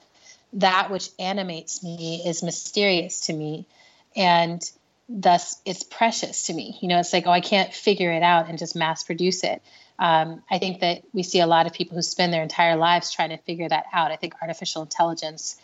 [0.55, 3.67] That which animates me is mysterious to me.
[4.15, 4.63] And
[5.09, 6.79] thus it's precious to me.
[6.81, 9.63] You know, it's like, oh, I can't figure it out and just mass produce it.
[9.99, 13.13] Um, I think that we see a lot of people who spend their entire lives
[13.13, 14.11] trying to figure that out.
[14.11, 15.57] I think artificial intelligence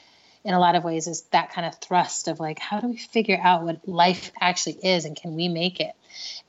[0.45, 2.97] in a lot of ways is that kind of thrust of like how do we
[2.97, 5.95] figure out what life actually is and can we make it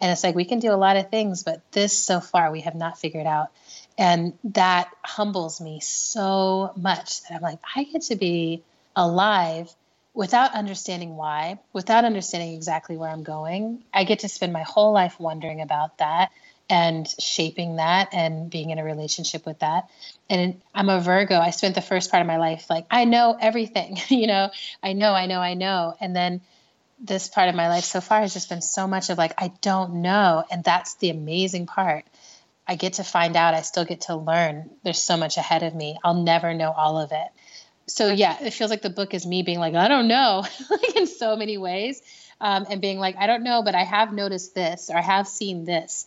[0.02, 2.62] and it's like we can do a lot of things but this so far we
[2.62, 3.50] have not figured out
[3.98, 8.64] and that humbles me so much that i'm like i get to be
[8.96, 9.74] alive
[10.14, 14.94] without understanding why without understanding exactly where i'm going i get to spend my whole
[14.94, 16.32] life wondering about that
[16.70, 19.90] and shaping that and being in a relationship with that.
[20.30, 21.38] And I'm a Virgo.
[21.38, 24.50] I spent the first part of my life like, I know everything, you know,
[24.82, 25.96] I know, I know, I know.
[26.00, 26.42] And then
[27.00, 29.52] this part of my life so far has just been so much of like, I
[29.62, 30.44] don't know.
[30.50, 32.06] And that's the amazing part.
[32.66, 34.70] I get to find out, I still get to learn.
[34.84, 36.00] There's so much ahead of me.
[36.02, 37.28] I'll never know all of it.
[37.88, 40.96] So, yeah, it feels like the book is me being like, I don't know, like
[40.96, 42.02] in so many ways.
[42.42, 45.28] Um, and being like, I don't know, but I have noticed this or I have
[45.28, 46.06] seen this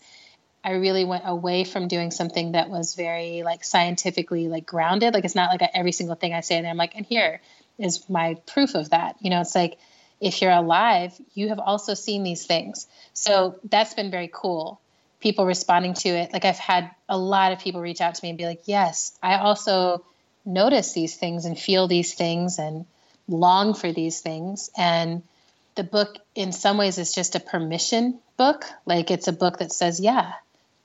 [0.67, 5.15] I really went away from doing something that was very like scientifically like grounded.
[5.15, 7.41] Like it's not like every single thing I say and I'm like, and here
[7.79, 9.15] is my proof of that.
[9.21, 9.79] You know, it's like
[10.21, 12.89] if you're alive, you have also seen these things.
[13.13, 14.81] So that's been very cool.
[15.21, 16.33] People responding to it.
[16.33, 19.17] Like I've had a lot of people reach out to me and be like, yes,
[19.23, 20.05] I also
[20.47, 22.87] notice these things and feel these things and
[23.29, 24.71] long for these things.
[24.77, 25.23] And
[25.75, 28.65] the book, in some ways, is just a permission book.
[28.87, 30.33] Like it's a book that says, yeah,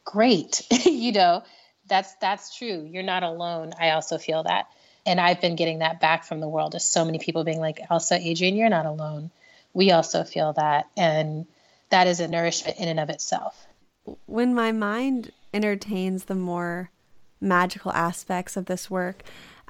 [0.03, 0.61] great.
[0.85, 1.43] You know
[1.91, 2.87] that's that's true.
[2.89, 3.73] You're not alone.
[3.79, 4.67] I also feel that.
[5.05, 7.79] And i've been getting that back from the world just so many people being like
[7.89, 9.29] elsa adrienne you're not alone.
[9.73, 10.87] We also feel that.
[10.95, 11.45] And
[11.89, 13.67] that is a nourishment in and of itself.
[14.25, 16.91] When my mind entertains the more
[17.41, 19.23] magical aspects of this work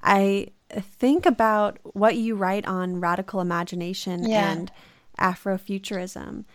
[0.04, 0.48] i
[0.80, 4.52] think about what you write on radical imagination yeah.
[4.52, 4.72] and
[5.20, 6.46] afrofuturism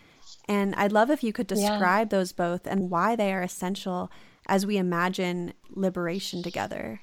[0.48, 2.18] and I'd love if you could describe yeah.
[2.18, 4.10] those both and why they are essential
[4.46, 7.00] as we imagine liberation together.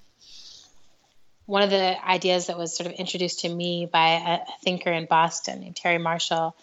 [1.45, 5.05] One of the ideas that was sort of introduced to me by a thinker in
[5.05, 6.55] Boston named Terry Marshall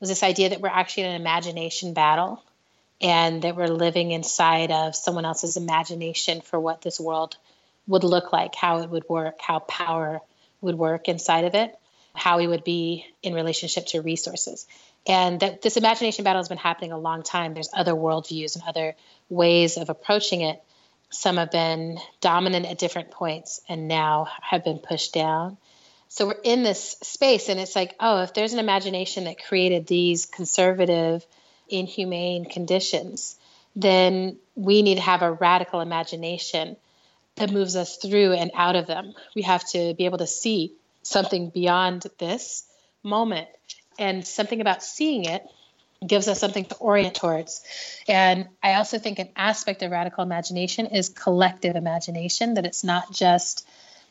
[0.00, 2.42] was this idea that we're actually in an imagination battle
[3.02, 7.36] and that we're living inside of someone else's imagination for what this world
[7.88, 10.20] would look like, how it would work, how power
[10.60, 11.76] would work inside of it,
[12.14, 14.66] how we would be in relationship to resources.
[15.04, 17.54] And that this imagination battle has been happening a long time.
[17.54, 18.94] There's other worldviews and other
[19.28, 20.62] ways of approaching it.
[21.10, 25.56] Some have been dominant at different points and now have been pushed down.
[26.08, 29.86] So we're in this space and it's like oh if there's an imagination that created
[29.86, 31.26] these conservative
[31.72, 33.36] inhumane conditions
[33.74, 36.76] then we need to have a radical imagination
[37.36, 40.72] that moves us through and out of them we have to be able to see
[41.02, 42.64] something beyond this
[43.02, 43.48] moment
[43.98, 45.42] and something about seeing it
[46.06, 47.62] gives us something to orient towards.
[48.08, 53.12] And I also think an aspect of radical imagination is collective imagination, that it's not
[53.12, 53.66] just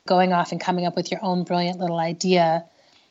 [0.05, 2.65] going off and coming up with your own brilliant little idea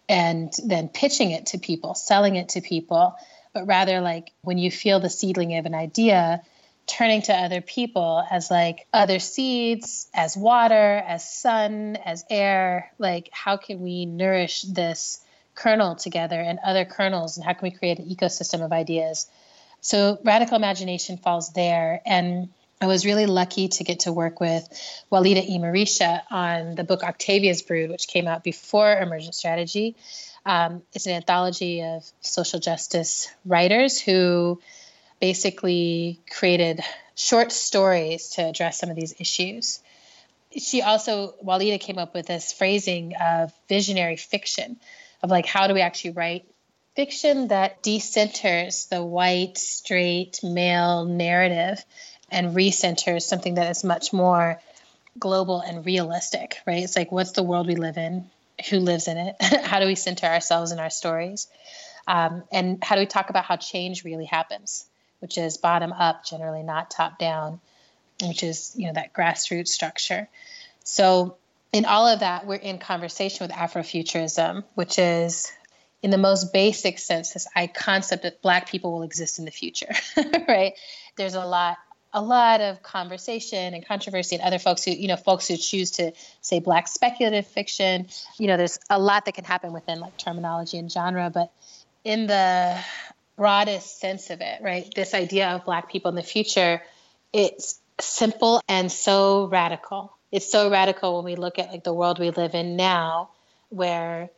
[0.08, 3.14] and then pitching it to people, selling it to people,
[3.52, 6.42] but rather like when you feel the seedling of an idea,
[6.86, 13.28] turning to other people as like other seeds, as water, as sun, as air, like
[13.32, 15.20] how can we nourish this
[15.54, 19.28] kernel together and other kernels and how can we create an ecosystem of ideas
[19.80, 22.00] So radical imagination falls there.
[22.04, 24.68] And I was really lucky to get to work with
[25.12, 25.58] Walida E.
[25.58, 29.96] Marisha on the book Octavia's Brood, which came out before Emergent Strategy.
[30.46, 34.60] Um, it's an anthology of social justice writers who
[35.20, 36.80] basically created
[37.14, 39.80] short stories to address some of these issues.
[40.56, 44.78] She also, Walidah came up with this phrasing of visionary fiction,
[45.22, 46.46] of like, how do we actually write
[46.96, 51.84] fiction that decenters the white, straight, male narrative
[52.30, 54.60] and recenters something that is much more
[55.18, 56.82] global and realistic, right?
[56.82, 58.30] It's like, what's the world we live in?
[58.68, 59.36] Who lives in it?
[59.40, 61.48] how do we center ourselves in our stories?
[62.06, 64.86] Um, and how do we talk about how change really happens,
[65.20, 67.60] which is bottom up, generally not top down,
[68.22, 70.28] which is you know that grassroots structure.
[70.84, 71.36] So
[71.72, 75.52] in all of that, we're in conversation with Afrofuturism, which is
[76.02, 79.50] in the most basic sense, this I concept that Black people will exist in the
[79.50, 79.92] future,
[80.48, 80.72] right?
[81.16, 81.76] There's a lot
[82.12, 85.92] a lot of conversation and controversy and other folks who you know folks who choose
[85.92, 88.08] to say black speculative fiction.
[88.38, 91.52] You know there's a lot that can happen within like terminology and genre but
[92.04, 92.78] in the
[93.36, 96.82] broadest sense of it right this idea of black people in the future
[97.32, 100.12] it's simple and so radical.
[100.32, 103.30] It's so radical when we look at like the world we live in now
[103.68, 104.30] where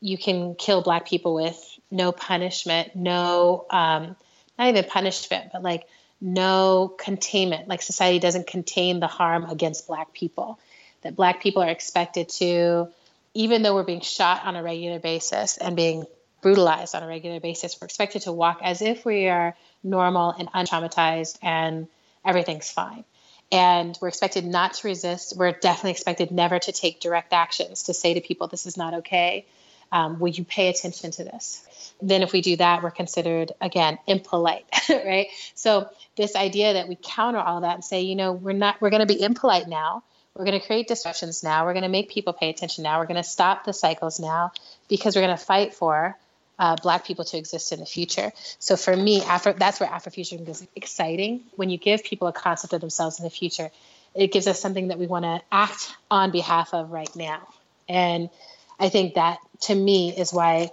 [0.00, 4.16] you can kill black people with no punishment no um,
[4.58, 5.86] not even punishment but like
[6.22, 10.58] no containment, like society doesn't contain the harm against Black people.
[11.02, 12.88] That Black people are expected to,
[13.34, 16.04] even though we're being shot on a regular basis and being
[16.40, 20.50] brutalized on a regular basis, we're expected to walk as if we are normal and
[20.52, 21.88] untraumatized and
[22.24, 23.04] everything's fine.
[23.50, 25.36] And we're expected not to resist.
[25.36, 28.94] We're definitely expected never to take direct actions to say to people, this is not
[28.94, 29.44] okay.
[29.92, 31.64] Um, will you pay attention to this?
[32.00, 35.28] Then, if we do that, we're considered, again, impolite, right?
[35.54, 38.90] So, this idea that we counter all that and say, you know, we're not, we're
[38.90, 40.02] going to be impolite now.
[40.34, 41.66] We're going to create disruptions now.
[41.66, 42.98] We're going to make people pay attention now.
[42.98, 44.52] We're going to stop the cycles now
[44.88, 46.16] because we're going to fight for
[46.58, 48.32] uh, Black people to exist in the future.
[48.58, 51.42] So for me, Afro, that's where Afrofuturism is exciting.
[51.56, 53.70] When you give people a concept of themselves in the future,
[54.14, 57.46] it gives us something that we want to act on behalf of right now.
[57.88, 58.30] And
[58.78, 60.70] I think that to me is why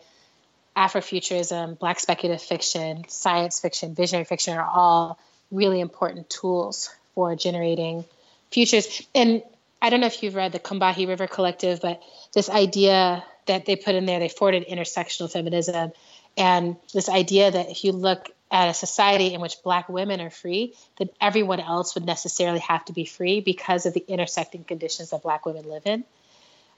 [0.76, 5.20] Afrofuturism, Black speculative fiction, science fiction, visionary fiction are all
[5.52, 8.06] really important tools for generating
[8.52, 9.02] futures.
[9.14, 9.44] And
[9.82, 12.02] I don't know if you've read the Combahee River Collective, but
[12.34, 15.92] this idea that they put in there, they forwarded intersectional feminism.
[16.38, 20.30] And this idea that if you look at a society in which Black women are
[20.30, 25.10] free, then everyone else would necessarily have to be free because of the intersecting conditions
[25.10, 26.04] that Black women live in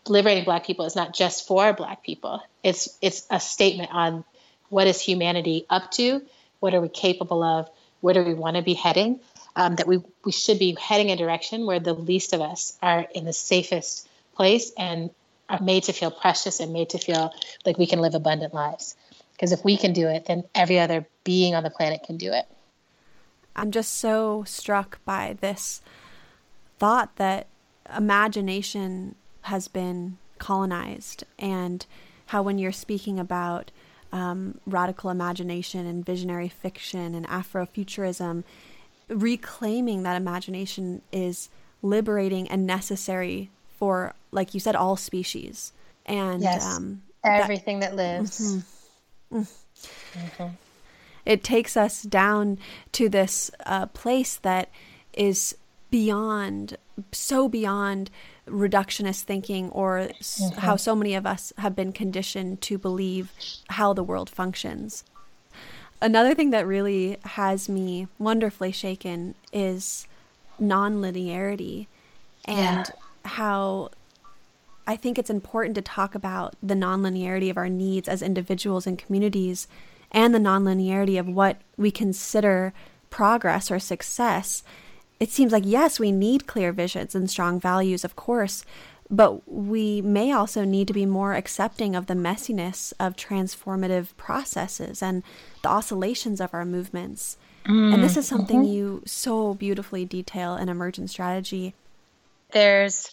[0.07, 2.41] liberating black people is not just for black people.
[2.63, 4.23] It's it's a statement on
[4.69, 6.21] what is humanity up to
[6.59, 9.19] what are we capable of where do we want to be heading
[9.55, 13.05] um, that we we should be heading a direction where the least of us are
[13.13, 15.09] in the safest place and
[15.49, 17.33] are made to feel precious and made to feel
[17.65, 18.95] like we can live abundant lives.
[19.33, 22.31] Because if we can do it then every other being on the planet can do
[22.31, 22.45] it.
[23.55, 25.81] I'm just so struck by this
[26.79, 27.47] thought that
[27.95, 31.85] imagination has been colonized and
[32.27, 33.71] how when you're speaking about
[34.11, 38.43] um, radical imagination and visionary fiction and Afrofuturism,
[39.07, 41.49] reclaiming that imagination is
[41.81, 45.73] liberating and necessary for, like you said, all species.
[46.05, 48.63] And yes, um, everything that, that lives.
[49.31, 49.39] Mm-hmm.
[49.39, 50.47] Mm-hmm.
[51.25, 52.57] It takes us down
[52.93, 54.69] to this uh, place that
[55.13, 55.55] is
[55.89, 56.77] beyond,
[57.11, 58.09] so beyond
[58.51, 60.59] reductionist thinking or mm-hmm.
[60.59, 63.31] how so many of us have been conditioned to believe
[63.69, 65.03] how the world functions.
[66.01, 70.07] Another thing that really has me wonderfully shaken is
[70.59, 71.87] nonlinearity
[72.45, 73.29] and yeah.
[73.29, 73.89] how
[74.87, 78.97] I think it's important to talk about the nonlinearity of our needs as individuals and
[78.97, 79.67] communities
[80.11, 82.73] and the nonlinearity of what we consider
[83.09, 84.63] progress or success
[85.21, 88.65] it seems like, yes, we need clear visions and strong values, of course,
[89.07, 95.03] but we may also need to be more accepting of the messiness of transformative processes
[95.03, 95.21] and
[95.61, 97.37] the oscillations of our movements.
[97.65, 98.73] Mm, and this is something mm-hmm.
[98.73, 101.75] you so beautifully detail in Emergent Strategy.
[102.51, 103.11] There's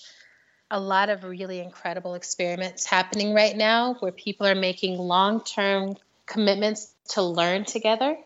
[0.70, 5.94] a lot of really incredible experiments happening right now where people are making long term
[6.24, 8.16] commitments to learn together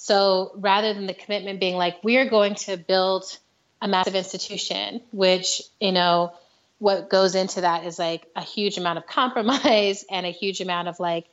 [0.00, 3.24] so rather than the commitment being like, we are going to build
[3.82, 6.32] a massive institution, which, you know,
[6.78, 10.86] what goes into that is like a huge amount of compromise and a huge amount
[10.86, 11.26] of like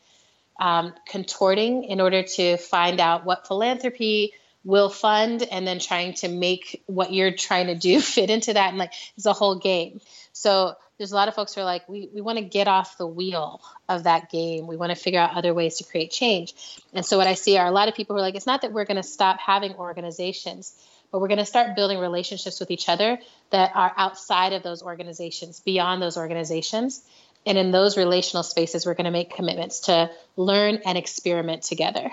[0.60, 6.28] um, contorting in order to find out what philanthropy will fund and then trying to
[6.28, 8.70] make what you're trying to do fit into that.
[8.70, 10.02] And like it's a whole game.
[10.34, 12.98] So there's a lot of folks who are like we, we want to get off
[12.98, 16.54] the wheel of that game we want to figure out other ways to create change
[16.94, 18.62] and so what i see are a lot of people who are like it's not
[18.62, 20.74] that we're going to stop having organizations
[21.12, 23.18] but we're going to start building relationships with each other
[23.52, 27.04] that are outside of those organizations beyond those organizations
[27.46, 32.10] and in those relational spaces, we're going to make commitments to learn and experiment together.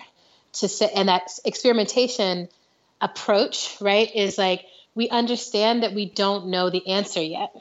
[0.54, 2.48] To sit, and that experimentation
[3.00, 7.54] approach, right, is like we understand that we don't know the answer yet.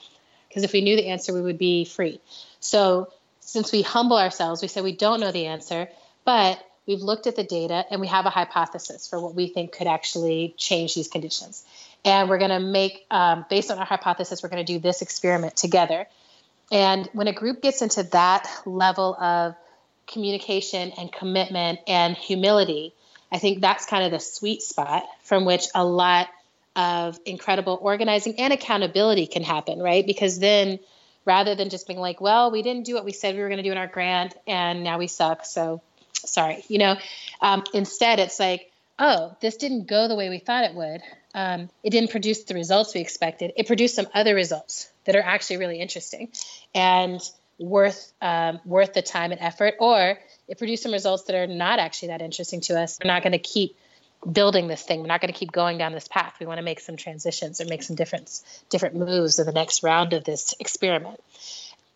[0.52, 2.20] Because if we knew the answer, we would be free.
[2.60, 5.90] So since we humble ourselves, we say we don't know the answer,
[6.26, 9.72] but we've looked at the data and we have a hypothesis for what we think
[9.72, 11.66] could actually change these conditions.
[12.04, 15.02] And we're going to make, um, based on our hypothesis, we're going to do this
[15.02, 16.08] experiment together
[16.72, 19.56] and when a group gets into that level of
[20.08, 22.94] communication and commitment and humility,
[23.32, 26.30] I think that's kind of the sweet spot from which a lot
[26.76, 30.06] of incredible organizing and accountability can happen, right?
[30.06, 30.80] Because then
[31.26, 33.58] rather than just being like, well, we didn't do what we said we were going
[33.58, 35.46] to do in our grant and now we suck.
[35.46, 35.82] So
[36.14, 36.96] sorry, you know,
[37.42, 41.02] um, instead it's like, oh, this didn't go the way we thought it would.
[41.34, 43.54] Um, it didn't produce the results we expected.
[43.56, 46.30] It produced some other results that are actually really interesting
[46.76, 47.22] and
[47.62, 50.18] worth um, worth the time and effort or
[50.48, 53.34] it produced some results that are not actually that interesting to us we're not going
[53.34, 53.76] to keep
[54.30, 55.02] building this thing.
[55.02, 56.36] We're not going to keep going down this path.
[56.40, 59.84] We want to make some transitions or make some different different moves in the next
[59.84, 61.20] round of this experiment.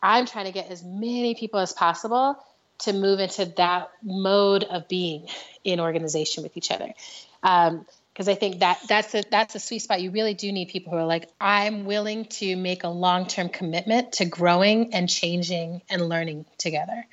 [0.02, 2.38] I'm trying to get as many people as possible
[2.80, 5.28] to move into that mode of being
[5.64, 6.94] in organization with each other.
[7.44, 10.02] Um, because I think that that's a that's a sweet spot.
[10.02, 13.50] You really do need people who are like, I'm willing to make a long term
[13.50, 17.06] commitment to growing and changing and learning together,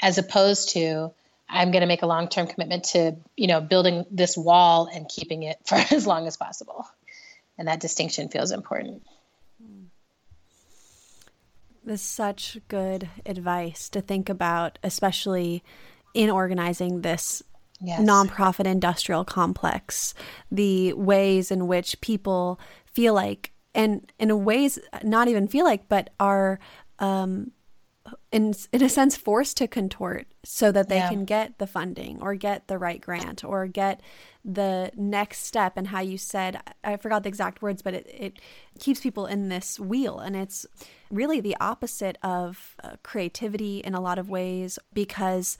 [0.00, 1.10] as opposed to
[1.50, 5.08] I'm going to make a long term commitment to you know building this wall and
[5.08, 6.86] keeping it for as long as possible,
[7.58, 9.02] and that distinction feels important.
[11.82, 15.64] This is such good advice to think about, especially
[16.14, 17.42] in organizing this
[17.80, 18.00] yes.
[18.00, 20.14] nonprofit industrial complex,
[20.50, 26.10] the ways in which people feel like, and in ways not even feel like, but
[26.20, 26.58] are
[26.98, 27.50] um,
[28.32, 31.08] in in a sense forced to contort so that they yeah.
[31.08, 34.00] can get the funding or get the right grant or get
[34.44, 38.38] the next step and how you said i forgot the exact words but it, it
[38.78, 40.66] keeps people in this wheel and it's
[41.10, 45.58] really the opposite of uh, creativity in a lot of ways because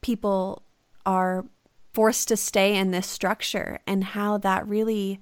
[0.00, 0.62] people
[1.06, 1.44] are
[1.92, 5.20] forced to stay in this structure and how that really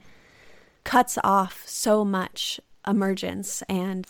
[0.85, 4.07] cuts off so much emergence and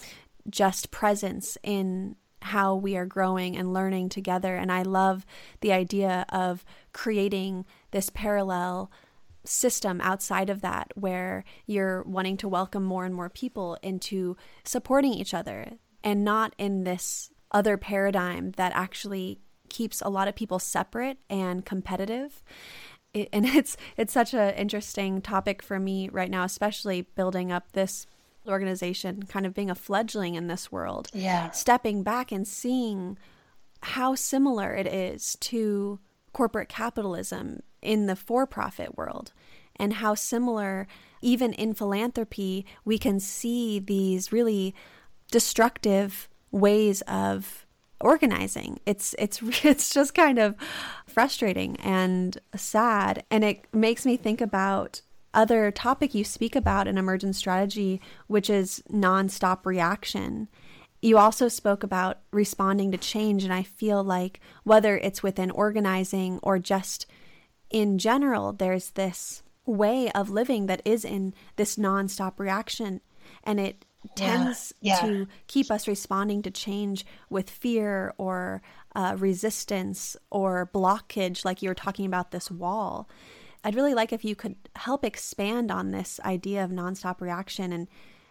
[0.48, 2.16] just presence in
[2.46, 4.56] how we are growing and learning together.
[4.56, 5.26] And I love
[5.60, 8.90] the idea of creating this parallel
[9.44, 15.12] system outside of that where you're wanting to welcome more and more people into supporting
[15.12, 15.72] each other
[16.02, 21.64] and not in this other paradigm that actually keeps a lot of people separate and
[21.64, 22.42] competitive.
[23.14, 27.72] It, and it's it's such an interesting topic for me right now, especially building up
[27.72, 28.06] this
[28.48, 31.08] organization, kind of being a fledgling in this world.
[31.12, 31.50] Yeah.
[31.50, 33.18] Stepping back and seeing
[33.82, 36.00] how similar it is to
[36.32, 39.32] corporate capitalism in the for profit world
[39.76, 40.86] and how similar
[41.22, 44.74] even in philanthropy we can see these really
[45.30, 47.66] destructive ways of
[48.00, 48.80] organizing.
[48.86, 50.54] It's it's it's just kind of
[51.06, 55.00] frustrating and sad and it makes me think about
[55.34, 60.48] other topic you speak about in emergent strategy which is nonstop reaction.
[61.02, 66.38] You also spoke about responding to change and I feel like whether it's within organizing
[66.42, 67.06] or just
[67.70, 73.00] in general there's this way of living that is in this nonstop reaction
[73.44, 75.04] and it tends yeah.
[75.04, 75.10] Yeah.
[75.10, 78.62] to keep us responding to change with fear or
[78.94, 83.08] uh, resistance or blockage, like you were talking about this wall.
[83.66, 87.88] I'd really like if you could help expand on this idea of nonstop reaction and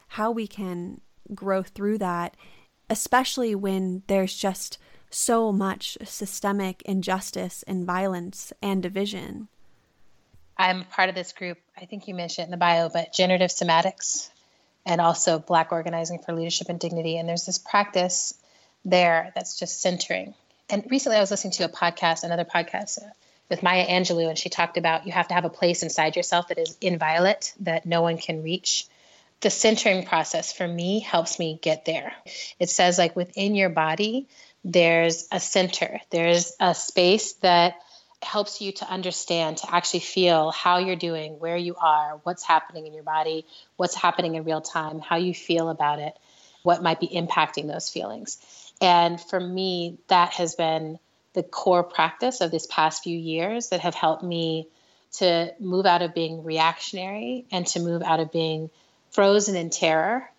[0.07, 1.01] how we can
[1.33, 2.37] grow through that,
[2.89, 4.77] especially when there's just
[5.09, 9.49] so much systemic injustice and violence and division.
[10.57, 11.57] I'm part of this group.
[11.75, 14.29] I think you mentioned in the bio, but generative somatics
[14.85, 17.17] and also Black Organizing for Leadership and Dignity.
[17.17, 18.35] And there's this practice
[18.85, 20.33] there that's just centering.
[20.69, 22.99] And recently I was listening to a podcast, another podcast
[23.49, 26.47] with Maya Angelou, and she talked about you have to have a place inside yourself
[26.47, 28.87] that is inviolate, that no one can reach.
[29.41, 32.13] The centering process for me helps me get there.
[32.59, 34.27] It says, like, within your body,
[34.63, 37.75] there's a center, there's a space that
[38.23, 42.87] helps you to understand, to actually feel how you're doing, where you are, what's happening
[42.87, 46.17] in your body, what's happening in real time, how you feel about it,
[46.63, 48.39] what might be impacting those feelings.
[48.81, 50.97] And for me, that has been
[51.35, 54.67] the core practice of this past few years that have helped me
[55.13, 58.69] to move out of being reactionary and to move out of being
[59.11, 60.29] frozen in terror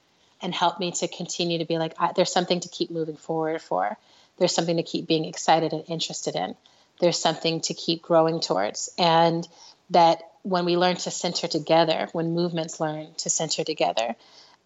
[0.42, 3.96] and help me to continue to be like, there's something to keep moving forward for.
[4.38, 6.54] There's something to keep being excited and interested in.
[7.00, 8.90] There's something to keep growing towards.
[8.98, 9.46] And
[9.90, 14.14] that when we learn to center together, when movements learn to center together,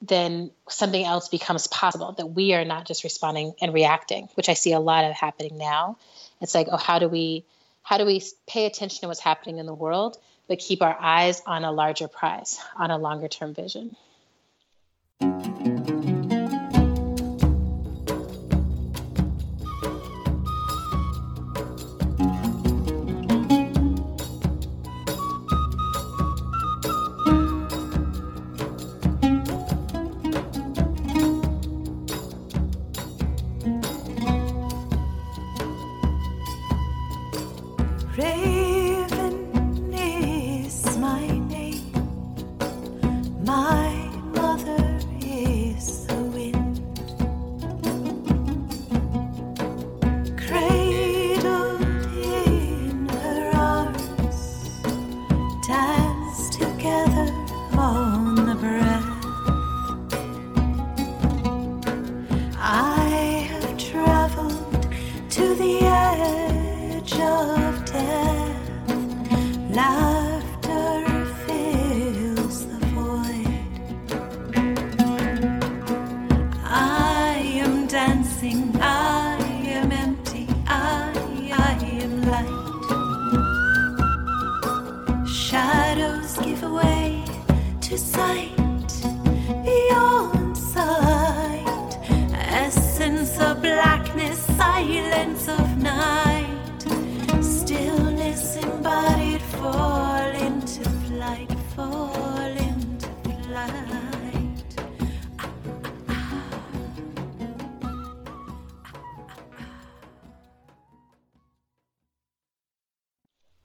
[0.02, 4.54] then something else becomes possible that we are not just responding and reacting, which I
[4.54, 5.98] see a lot of happening now.
[6.40, 7.44] It's like, oh, how do we
[7.82, 10.16] how do we pay attention to what's happening in the world,
[10.48, 13.96] but keep our eyes on a larger prize, on a longer term vision?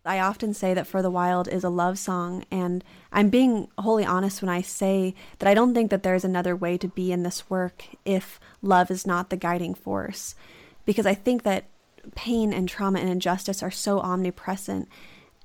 [0.06, 4.06] I often say that For the Wild is a love song, and I'm being wholly
[4.06, 7.24] honest when I say that I don't think that there's another way to be in
[7.24, 10.36] this work if love is not the guiding force.
[10.86, 11.66] Because I think that
[12.14, 14.88] pain and trauma and injustice are so omnipresent.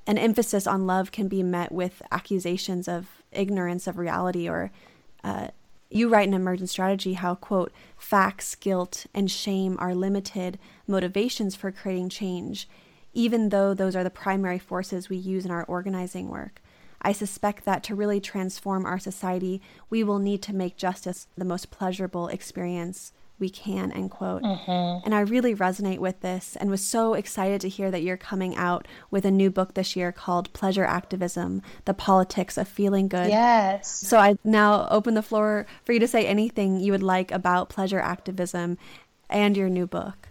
[0.07, 4.71] An emphasis on love can be met with accusations of ignorance of reality or
[5.25, 5.49] uh,
[5.89, 11.73] you write in emergent strategy how quote facts guilt and shame are limited motivations for
[11.73, 12.69] creating change
[13.13, 16.61] even though those are the primary forces we use in our organizing work.
[17.03, 21.45] I suspect that to really transform our society, we will need to make justice the
[21.45, 24.43] most pleasurable experience we can, end quote.
[24.43, 25.05] Mm-hmm.
[25.05, 28.55] And I really resonate with this and was so excited to hear that you're coming
[28.55, 33.31] out with a new book this year called Pleasure Activism The Politics of Feeling Good.
[33.31, 33.91] Yes.
[33.91, 37.71] So I now open the floor for you to say anything you would like about
[37.71, 38.77] pleasure activism
[39.31, 40.29] and your new book.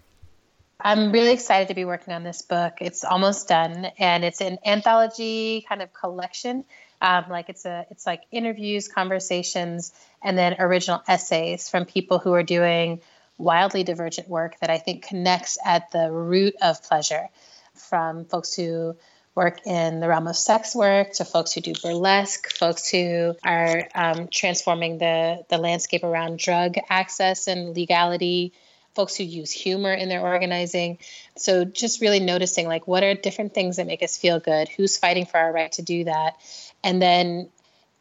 [0.81, 2.77] I'm really excited to be working on this book.
[2.79, 6.63] It's almost done, and it's an anthology kind of collection.
[7.01, 9.91] Um, like it's a, it's like interviews, conversations,
[10.23, 13.01] and then original essays from people who are doing
[13.37, 17.27] wildly divergent work that I think connects at the root of pleasure.
[17.73, 18.95] From folks who
[19.35, 23.87] work in the realm of sex work to folks who do burlesque, folks who are
[23.95, 28.53] um, transforming the the landscape around drug access and legality
[28.99, 30.97] folks who use humor in their organizing.
[31.37, 34.97] So just really noticing like what are different things that make us feel good, who's
[34.97, 36.35] fighting for our right to do that.
[36.83, 37.47] And then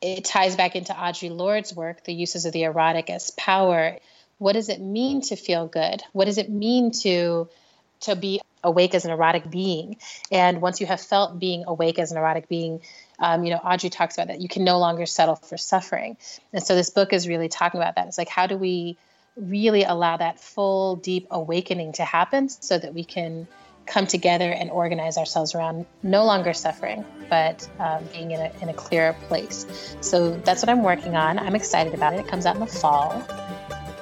[0.01, 3.99] it ties back into Audre Lorde's work, the uses of the erotic as power.
[4.39, 6.03] What does it mean to feel good?
[6.11, 7.49] What does it mean to
[8.01, 9.99] to be awake as an erotic being?
[10.33, 12.81] And once you have felt being awake as an erotic being,
[13.21, 16.17] um, you know, Audre talks about that you can no longer settle for suffering.
[16.53, 18.09] And so this book is really talking about that.
[18.09, 18.97] It's like how do we
[19.39, 23.47] really allow that full, deep awakening to happen so that we can
[23.87, 28.69] come together and organize ourselves around no longer suffering, but um, being in a, in
[28.69, 29.97] a clearer place.
[30.01, 31.39] So that's what I'm working on.
[31.39, 32.21] I'm excited about it.
[32.21, 33.13] It comes out in the fall.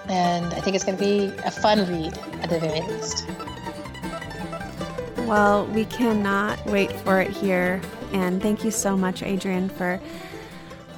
[0.08, 3.26] And I think it's going to be a fun read at the very least.
[5.26, 7.80] Well, we cannot wait for it here.
[8.12, 10.00] And thank you so much, Adrienne, for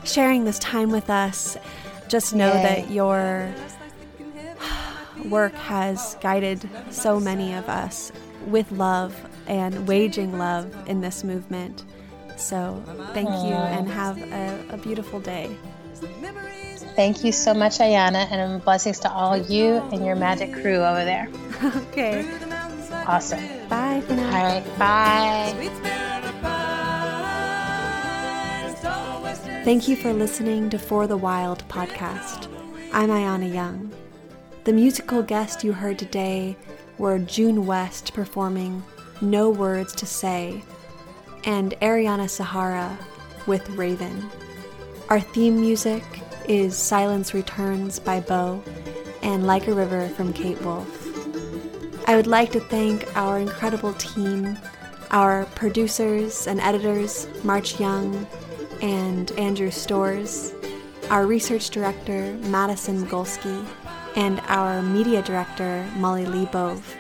[0.05, 1.57] sharing this time with us.
[2.09, 2.63] Just know Yay.
[2.63, 3.53] that your
[5.27, 8.13] work has guided so many of us
[8.47, 9.15] with love
[9.47, 11.85] and waging love in this movement.
[12.37, 12.83] So
[13.15, 15.57] thank you and have a, a beautiful day.
[16.95, 21.05] Thank you so much, Ayana, and blessings to all you and your magic crew over
[21.05, 21.29] there.
[21.89, 22.27] okay.
[23.07, 23.41] Awesome.
[23.69, 24.37] Bye for now.
[24.37, 24.79] All right.
[24.79, 26.09] Bye.
[29.65, 32.49] Thank you for listening to For the Wild podcast.
[32.93, 33.93] I'm Ayana Young.
[34.69, 36.55] The musical guest you heard today
[36.99, 38.85] were June West performing
[39.23, 40.63] No Words to Say
[41.45, 42.99] and Ariana Sahara
[43.47, 44.29] with Raven.
[45.09, 46.05] Our theme music
[46.47, 48.63] is Silence Returns by Bo
[49.23, 50.87] and Like a River from Kate Wolf.
[52.07, 54.59] I would like to thank our incredible team,
[55.11, 58.27] our producers and editors, March Young
[58.83, 60.53] and Andrew Stores,
[61.09, 63.67] our research director, Madison Golsky,
[64.19, 66.97] and our media director, Molly Lee Bove,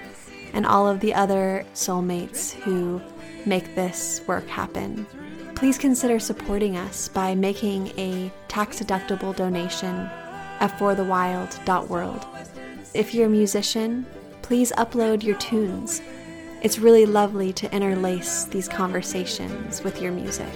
[0.52, 3.02] and all of the other soulmates who
[3.44, 5.04] make this work happen.
[5.56, 10.08] Please consider supporting us by making a tax deductible donation
[10.60, 12.24] at forthewild.world.
[12.94, 14.06] If you're a musician,
[14.42, 16.00] please upload your tunes.
[16.62, 20.46] It's really lovely to interlace these conversations with your music.